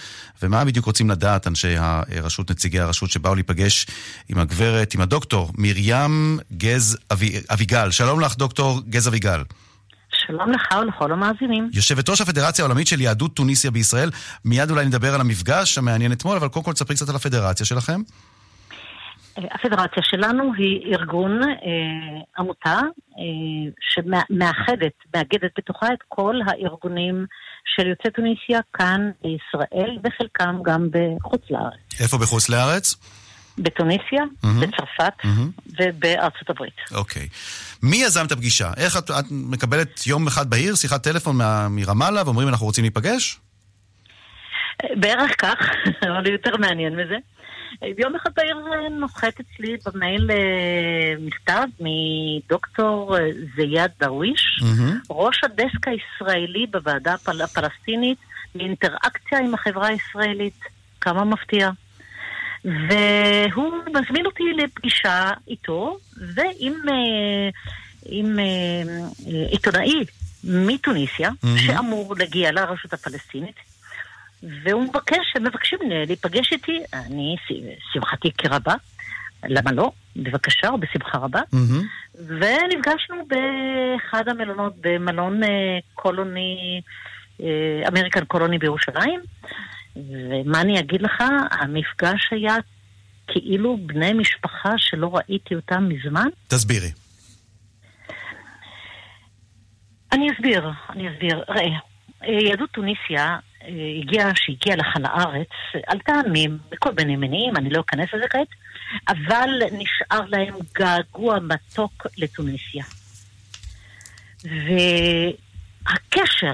[0.43, 3.87] ומה בדיוק רוצים לדעת אנשי הרשות, נציגי הרשות שבאו להיפגש
[4.29, 7.91] עם הגברת, עם הדוקטור מרים גז אבי, אביגל.
[7.91, 9.43] שלום לך, דוקטור גז אביגל.
[10.27, 11.71] שלום לך ולכל המאזינים.
[11.73, 14.11] יושבת ראש הפדרציה העולמית של יהדות טוניסיה בישראל.
[14.45, 18.01] מיד אולי נדבר על המפגש המעניין אתמול, אבל קודם כל תספרי קצת על הפדרציה שלכם.
[19.37, 21.49] הפדרציה שלנו היא ארגון, אה,
[22.39, 22.81] עמותה,
[23.19, 27.27] אה, שמאחדת, מאגדת בתוכה את כל הארגונים
[27.77, 32.01] של יוצאי טוניסיה כאן בישראל, וחלקם גם בחוץ לארץ.
[32.01, 32.95] איפה בחוץ לארץ?
[33.59, 34.61] בטוניסיה, מהמם.
[34.61, 35.51] בצרפת מהמם.
[35.67, 36.77] ובארצות הברית.
[36.95, 37.29] אוקיי.
[37.85, 38.71] מי יזם את הפגישה?
[38.77, 43.39] איך את, את מקבלת יום אחד בהיר, שיחת טלפון מה, מרמאללה, ואומרים אנחנו רוצים להיפגש?
[44.97, 45.59] בערך כך,
[46.09, 47.17] אבל יותר מעניין מזה.
[47.99, 48.57] יום אחד בעיר
[48.91, 50.37] נוחת אצלי במייל אה,
[51.21, 53.23] מכתב מדוקטור אה,
[53.57, 54.63] זיאד דרוויש,
[55.11, 58.19] ראש הדסק הישראלי בוועדה הפל- הפלסטינית
[58.55, 60.61] לאינטראקציה עם החברה הישראלית.
[61.01, 61.71] כמה מפתיע.
[62.65, 65.99] והוא מזמין אותי לפגישה איתו
[66.35, 67.49] ועם אה,
[68.07, 68.45] עם, אה,
[69.27, 70.05] אה, עיתונאי
[70.45, 71.59] מטוניסיה, מהמם.
[71.59, 73.57] שאמור להגיע לרשות הפלסטינית,
[74.43, 77.37] והוא מבקש, הם מבקשים להיפגש איתי, אני,
[77.93, 78.75] שמחתי כרבה,
[79.49, 79.91] למה לא?
[80.17, 81.41] בבקשה, או בשמחה רבה.
[82.17, 85.49] ונפגשנו באחד המלונות, במלון אה,
[85.95, 86.81] קולוני,
[87.41, 89.21] אה, אמריקן קולוני בירושלים.
[89.97, 92.57] ומה אני אגיד לך, המפגש היה
[93.27, 96.27] כאילו בני משפחה שלא ראיתי אותם מזמן.
[96.49, 96.91] תסבירי.
[100.13, 101.45] אני אסביר, אני אסביר.
[101.49, 101.65] ראה,
[102.25, 103.69] אה, יהדות טוניסיה אה,
[104.03, 105.49] הגיעה, שהגיעה לכאן לארץ,
[105.87, 108.49] עלתה מ- מכל מיני מניעים, אני לא אכנס לזה כעת,
[109.09, 112.85] אבל נשאר להם געגוע מתוק לטוניסיה.
[114.45, 116.53] והקשר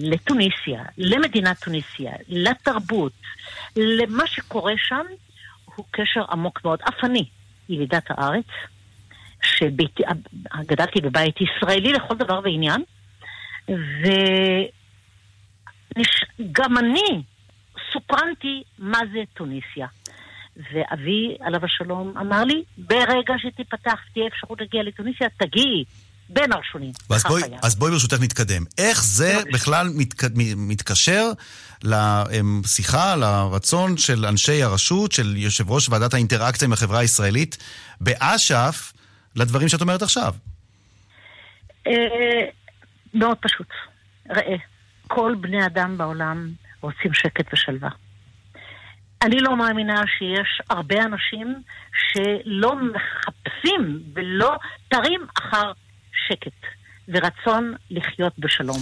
[0.00, 3.12] לטוניסיה, למדינת טוניסיה, לתרבות,
[3.76, 5.04] למה שקורה שם,
[5.80, 6.78] הוא קשר עמוק מאוד.
[6.88, 7.24] אף אני,
[7.68, 8.46] ילידת הארץ,
[9.42, 12.82] שגדלתי בבית ישראלי לכל דבר ועניין,
[16.38, 17.22] וגם אני
[17.92, 19.86] סוקרנתי מה זה טוניסיה.
[20.56, 25.84] ואבי, עליו השלום, אמר לי, ברגע שתיפתח, תהיה אפשרות להגיע לטוניסיה, תגיעי
[26.32, 26.92] בין הראשונים.
[27.10, 27.42] אז בואי.
[27.62, 28.64] אז בואי ברשותך נתקדם.
[28.78, 30.22] איך זה בכלל מתק,
[30.56, 31.32] מתקשר
[31.84, 37.58] לשיחה, לרצון של אנשי הרשות, של יושב ראש ועדת האינטראקציה עם החברה הישראלית,
[38.00, 38.92] באש"ף,
[39.36, 40.34] לדברים שאת אומרת עכשיו?
[41.86, 41.92] אה,
[43.14, 43.68] מאוד פשוט.
[44.30, 44.56] ראה,
[45.08, 46.50] כל בני אדם בעולם
[46.80, 47.90] רוצים שקט ושלווה.
[49.22, 51.62] אני לא מאמינה שיש הרבה אנשים
[51.92, 54.56] שלא מחפשים ולא
[54.88, 55.72] תרים אחר
[56.28, 56.66] שקט
[57.08, 58.80] ורצון לחיות בשלום.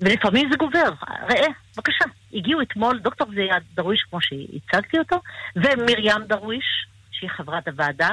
[0.00, 0.90] ולפעמים זה גובר.
[1.30, 2.04] ראה, בבקשה,
[2.34, 5.16] הגיעו אתמול דוקטור זיאד דרוויש, כמו שהצגתי אותו,
[5.56, 8.08] ומרים דרוויש, שהיא חברת הוועדה,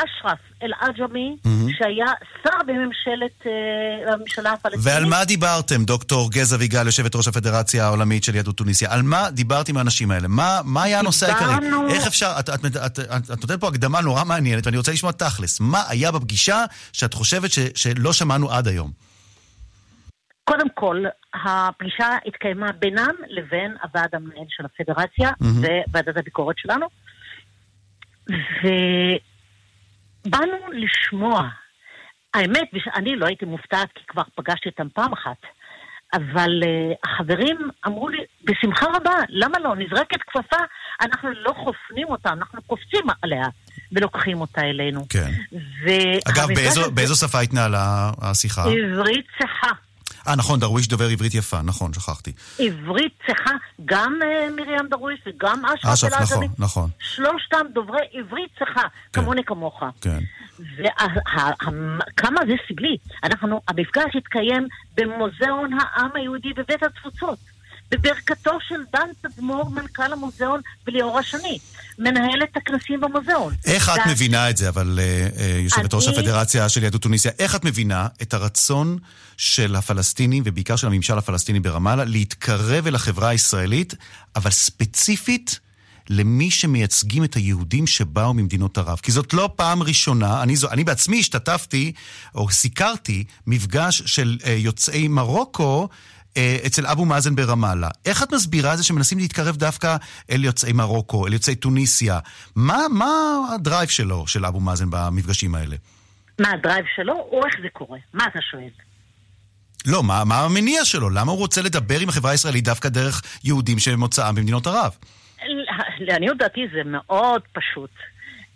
[0.00, 1.36] ואשרף אל-עג'מי,
[1.78, 2.06] שהיה
[2.42, 4.86] שר בממשלת, אה, הממשלה הפלסטינית.
[4.86, 8.92] ועל מה דיברתם, דוקטור גז אביגל, יושבת ראש הפדרציה העולמית של יהדות טוניסיה?
[8.92, 10.28] על מה דיברת עם האנשים האלה?
[10.28, 11.54] מה, מה היה הנושא העיקרי?
[11.60, 14.76] דיברנו- איך אפשר, את, את, את, את, את, את נותנת פה הקדמה נורא מעניינת, ואני
[14.76, 15.60] רוצה לשמוע תכלס.
[15.60, 18.90] מה היה בפגישה שאת חושבת ש, שלא שמענו עד היום?
[20.44, 21.04] קודם כל,
[21.44, 25.64] הפגישה התקיימה בינם לבין הוועד המנהל של הפדרציה מהמם.
[25.92, 26.86] וועדת הביקורת שלנו,
[30.26, 31.48] ובאנו לשמוע.
[32.34, 35.36] האמת, אני לא הייתי מופתעת כי כבר פגשתי אותם פעם אחת,
[36.14, 37.56] אבל uh, החברים
[37.86, 39.76] אמרו לי, בשמחה רבה, למה לא?
[39.76, 40.56] נזרקת כפפה,
[41.02, 43.44] אנחנו לא חופנים אותה, אנחנו קופצים עליה
[43.92, 45.06] ולוקחים אותה אלינו.
[45.08, 45.30] כן.
[46.28, 48.62] אגב, באיזו, באיזו שפה התנהלה השיחה?
[48.62, 49.85] עברית צחה.
[50.28, 52.32] אה, נכון, דרוויש דובר עברית יפה, נכון, שכחתי.
[52.58, 53.50] עברית צחה,
[53.84, 56.48] גם אה, מרים דרוויש וגם אשרף אשרף, נכון, אל-עזמי.
[56.58, 56.90] נכון.
[56.98, 59.82] שלושתם דוברי עברית צחה, כמוני כמוך.
[60.00, 60.18] כן.
[60.58, 62.96] וכמה זה סגלי.
[63.24, 67.38] אנחנו, המפגש התקיים במוזיאון העם היהודי בבית התפוצות.
[67.90, 71.58] בברכתו של דן תדמור, מנכ"ל המוזיאון, וליאור השני,
[71.98, 73.54] מנהל את הכנסים במוזיאון.
[73.64, 77.32] איך את מבינה את זה, אבל אה, אה, יושבת ראש אני- הפדרציה של יהדות טוניסיה,
[77.38, 78.98] איך את מבינה את הרצון
[79.36, 83.94] של הפלסטינים, ובעיקר של הממשל הפלסטיני ברמאללה, להתקרב אל החברה הישראלית,
[84.36, 85.60] אבל ספציפית
[86.10, 88.98] למי שמייצגים את היהודים שבאו ממדינות ערב?
[89.02, 91.92] כי זאת לא פעם ראשונה, אני, זו, אני בעצמי השתתפתי,
[92.34, 95.88] או סיקרתי, מפגש של אה, יוצאי מרוקו,
[96.66, 97.88] אצל אבו מאזן ברמאללה.
[98.06, 99.96] איך את מסבירה את זה שמנסים להתקרב דווקא
[100.30, 102.18] אל יוצאי מרוקו, אל יוצאי טוניסיה?
[102.56, 103.10] מה, מה
[103.54, 105.76] ה drive שלו, של אבו מאזן, במפגשים האלה?
[106.40, 107.98] מה ה drive שלו, או איך זה קורה?
[108.14, 108.70] מה אתה שואל?
[109.86, 111.10] לא, מה, מה המניע שלו?
[111.10, 114.96] למה הוא רוצה לדבר עם החברה הישראלית דווקא דרך יהודים שמוצאם במדינות ערב?
[115.98, 117.90] לעניות דעתי זה מאוד פשוט.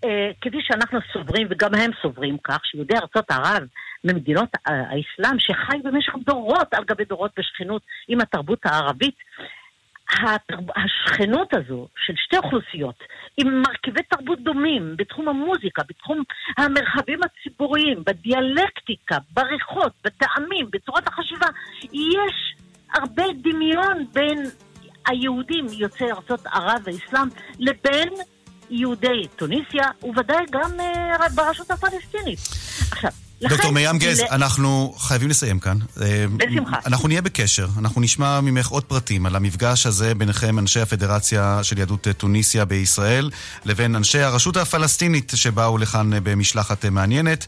[0.05, 3.63] אה, כפי שאנחנו סוברים, וגם הם סוברים כך, שיהודי ארצות ערב
[4.05, 9.15] ממדינות האסלאם, שחי במשך דורות על גבי דורות בשכנות עם התרבות הערבית,
[10.77, 12.95] השכנות הזו של שתי אוכלוסיות,
[13.37, 16.23] עם מרכיבי תרבות דומים בתחום המוזיקה, בתחום
[16.59, 21.47] המרחבים הציבוריים, בדיאלקטיקה, בריחות, בטעמים, בצורת החשיבה,
[21.83, 22.55] יש
[22.95, 24.45] הרבה דמיון בין
[25.07, 27.29] היהודים יוצאי ארצות ערב והאסלאם
[27.59, 28.09] לבין
[28.71, 32.39] יהודי טוניסיה, וודאי גם אה, ברשות הפלסטינית.
[32.93, 33.11] עכשיו,
[33.41, 33.55] לכן...
[33.55, 35.79] דוקטור מרים גז, ל- אנחנו חייבים לסיים כאן.
[36.03, 36.77] אה, בשמחה.
[36.87, 41.79] אנחנו נהיה בקשר, אנחנו נשמע ממך עוד פרטים על המפגש הזה ביניכם, אנשי הפדרציה של
[41.79, 43.31] יהדות אה, טוניסיה בישראל,
[43.65, 47.47] לבין אנשי הרשות הפלסטינית שבאו לכאן אה, במשלחת מעניינת.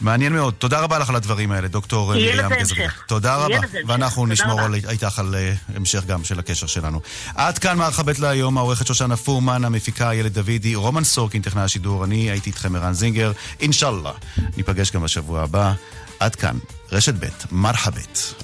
[0.00, 0.54] מעניין מאוד.
[0.54, 2.80] תודה רבה לך על הדברים האלה, דוקטור אה, יהיה מרים לזה גז.
[2.80, 3.02] המשך.
[3.08, 3.66] תודה יהיה רבה.
[3.86, 4.60] ואנחנו נשמור.
[4.60, 5.34] על, איתך על
[5.76, 7.00] המשך גם של הקשר שלנו.
[7.34, 12.04] עד כאן מערכה ב' להיום, העורכת שושנה פורמן, המפיקה איילת דוידי, רומן סורקין, טכנאי השידור,
[12.04, 13.32] אני הייתי איתכם ערן זינגר.
[13.60, 14.10] אינשאללה,
[14.56, 15.04] ניפגש גם
[15.42, 15.72] הבא.
[16.20, 16.58] עד כאן,
[16.92, 18.34] רשת ב', מרחבת.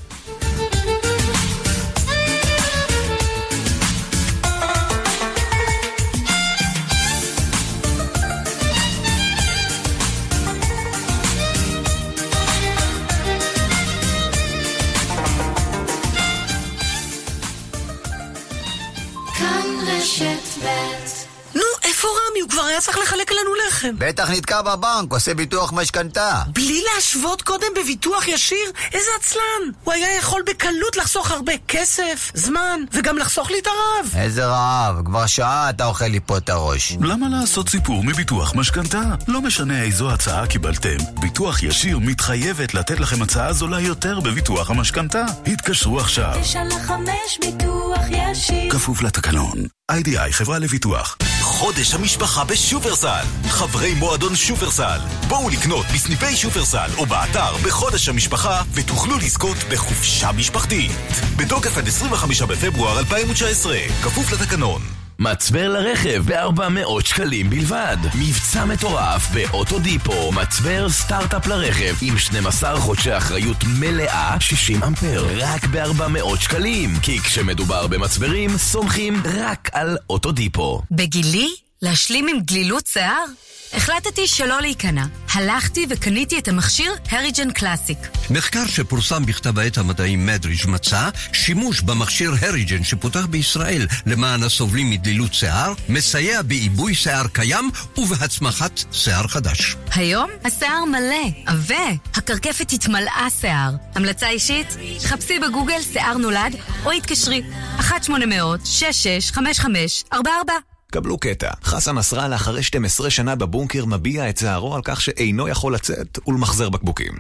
[23.81, 23.95] לחם.
[23.99, 26.43] בטח נתקע בבנק, עושה ביטוח משכנתה.
[26.55, 28.73] בלי להשוות קודם בביטוח ישיר?
[28.93, 29.73] איזה עצלן!
[29.85, 34.13] הוא היה יכול בקלות לחסוך הרבה כסף, זמן, וגם לחסוך לי את הרעב.
[34.17, 36.97] איזה רעב, כבר שעה אתה אוכל לי פה את הראש.
[37.01, 39.03] למה לעשות סיפור מביטוח משכנתה?
[39.29, 45.25] לא משנה איזו הצעה קיבלתם, ביטוח ישיר מתחייבת לתת לכם הצעה זולה יותר בביטוח המשכנתה.
[45.47, 46.33] התקשרו עכשיו.
[46.41, 49.59] תשע לחמש ביטוח ישיר כפוף לתקנון.
[49.91, 51.17] איי-די-איי חברה לביטוח.
[51.61, 53.25] חודש המשפחה בשופרסל.
[53.49, 54.99] חברי מועדון שופרסל.
[55.29, 60.93] בואו לקנות בסניפי שופרסל או באתר בחודש המשפחה ותוכלו לזכות בחופשה משפחתית.
[61.37, 63.77] בתוקף עד 25 בפברואר 2019.
[64.03, 65.00] כפוף לתקנון.
[65.21, 67.97] מצבר לרכב ב-400 שקלים בלבד.
[68.19, 70.33] מבצע מטורף באוטודיפו.
[70.33, 75.27] מצבר סטארט-אפ לרכב עם 12 חודשי אחריות מלאה, 60 אמפר.
[75.37, 76.91] רק ב-400 שקלים.
[77.03, 80.83] כי כשמדובר במצברים, סומכים רק על אוטודיפו.
[80.91, 81.70] בגילי?
[81.83, 83.25] להשלים עם גלילות שיער?
[83.73, 85.05] החלטתי שלא להיכנע.
[85.33, 87.99] הלכתי וקניתי את המכשיר הריג'ן קלאסיק.
[88.31, 95.35] מחקר שפורסם בכתב העת המדעי מדריג' מצא שימוש במכשיר הריג'ן שפותח בישראל למען הסובלים מדלילות
[95.35, 99.77] שיער, מסייע בעיבוי שיער קיים ובהצמחת שיער חדש.
[99.95, 103.71] היום השיער מלא, עבה, הקרקפת התמלאה שיער.
[103.95, 104.77] המלצה אישית?
[105.05, 107.43] חפשי בגוגל שיער נולד או התקשרי
[107.79, 111.51] 1-800-665544 קבלו קטע.
[111.65, 116.69] חסן נסראללה אחרי 12 שנה בבונקר מביע את צערו על כך שאינו יכול לצאת ולמחזר
[116.69, 117.13] בקבוקים.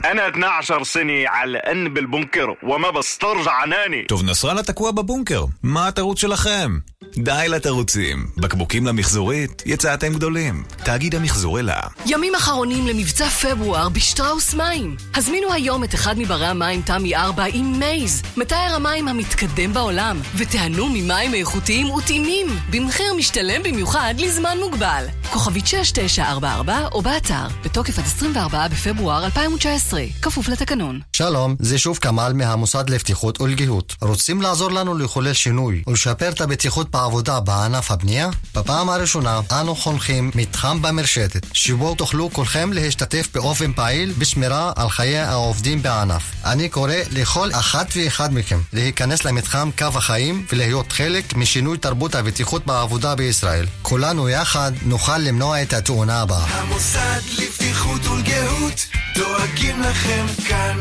[4.09, 6.79] טוב, נסראללה תקוע בבונקר, מה התירוץ שלכם?
[7.16, 10.62] די לתירוצים, בקבוקים למחזורית יצאתם גדולים.
[10.85, 11.81] תאגיד המחזור אלה.
[12.07, 14.97] ימים אחרונים למבצע פברואר בשטראוס מים.
[15.14, 20.89] הזמינו היום את אחד מברי המים תמי 4 עם מייז, מתאר המים המתקדם בעולם, וטענו
[20.89, 25.07] ממים איכותיים וטעימים, במחיר משתלם במיוחד לזמן מוגבל.
[25.33, 31.01] כוכבית 6944 או באתר, בתוקף עד 24 בפברואר 2019, כפוף לתקנון.
[31.13, 33.95] שלום, זה שוב כמאל מהמוסד לבטיחות ולגיהות.
[34.01, 38.31] רוצים לעזור לנו לחולל שינוי ולשפר את הבטיחות בעבודה בענף הבנייה?
[38.55, 45.19] בפעם הראשונה אנו חונכים מתחם במרשתת, שבו תוכלו כולכם להשתתף באופן פעיל בשמירה על חיי
[45.19, 46.23] העובדים בענף.
[46.45, 52.67] אני קורא לכל אחת ואחד מכם להיכנס למתחם קו החיים ולהיות חלק משינוי תרבות הבטיחות
[52.67, 53.49] בעבודה בישראל.
[53.82, 56.46] כולנו יחד נוכל למנוע את התאונה הבאה.
[56.46, 60.78] המוסד לבטיחות ולגהות דואגים לכם כאן.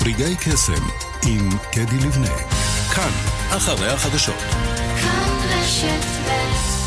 [0.00, 0.88] רגעי קסם
[1.26, 2.36] עם קדי לבנה.
[2.94, 3.10] כאן,
[3.50, 4.34] אחרי החדשות.
[5.00, 6.79] כאן רשת ב'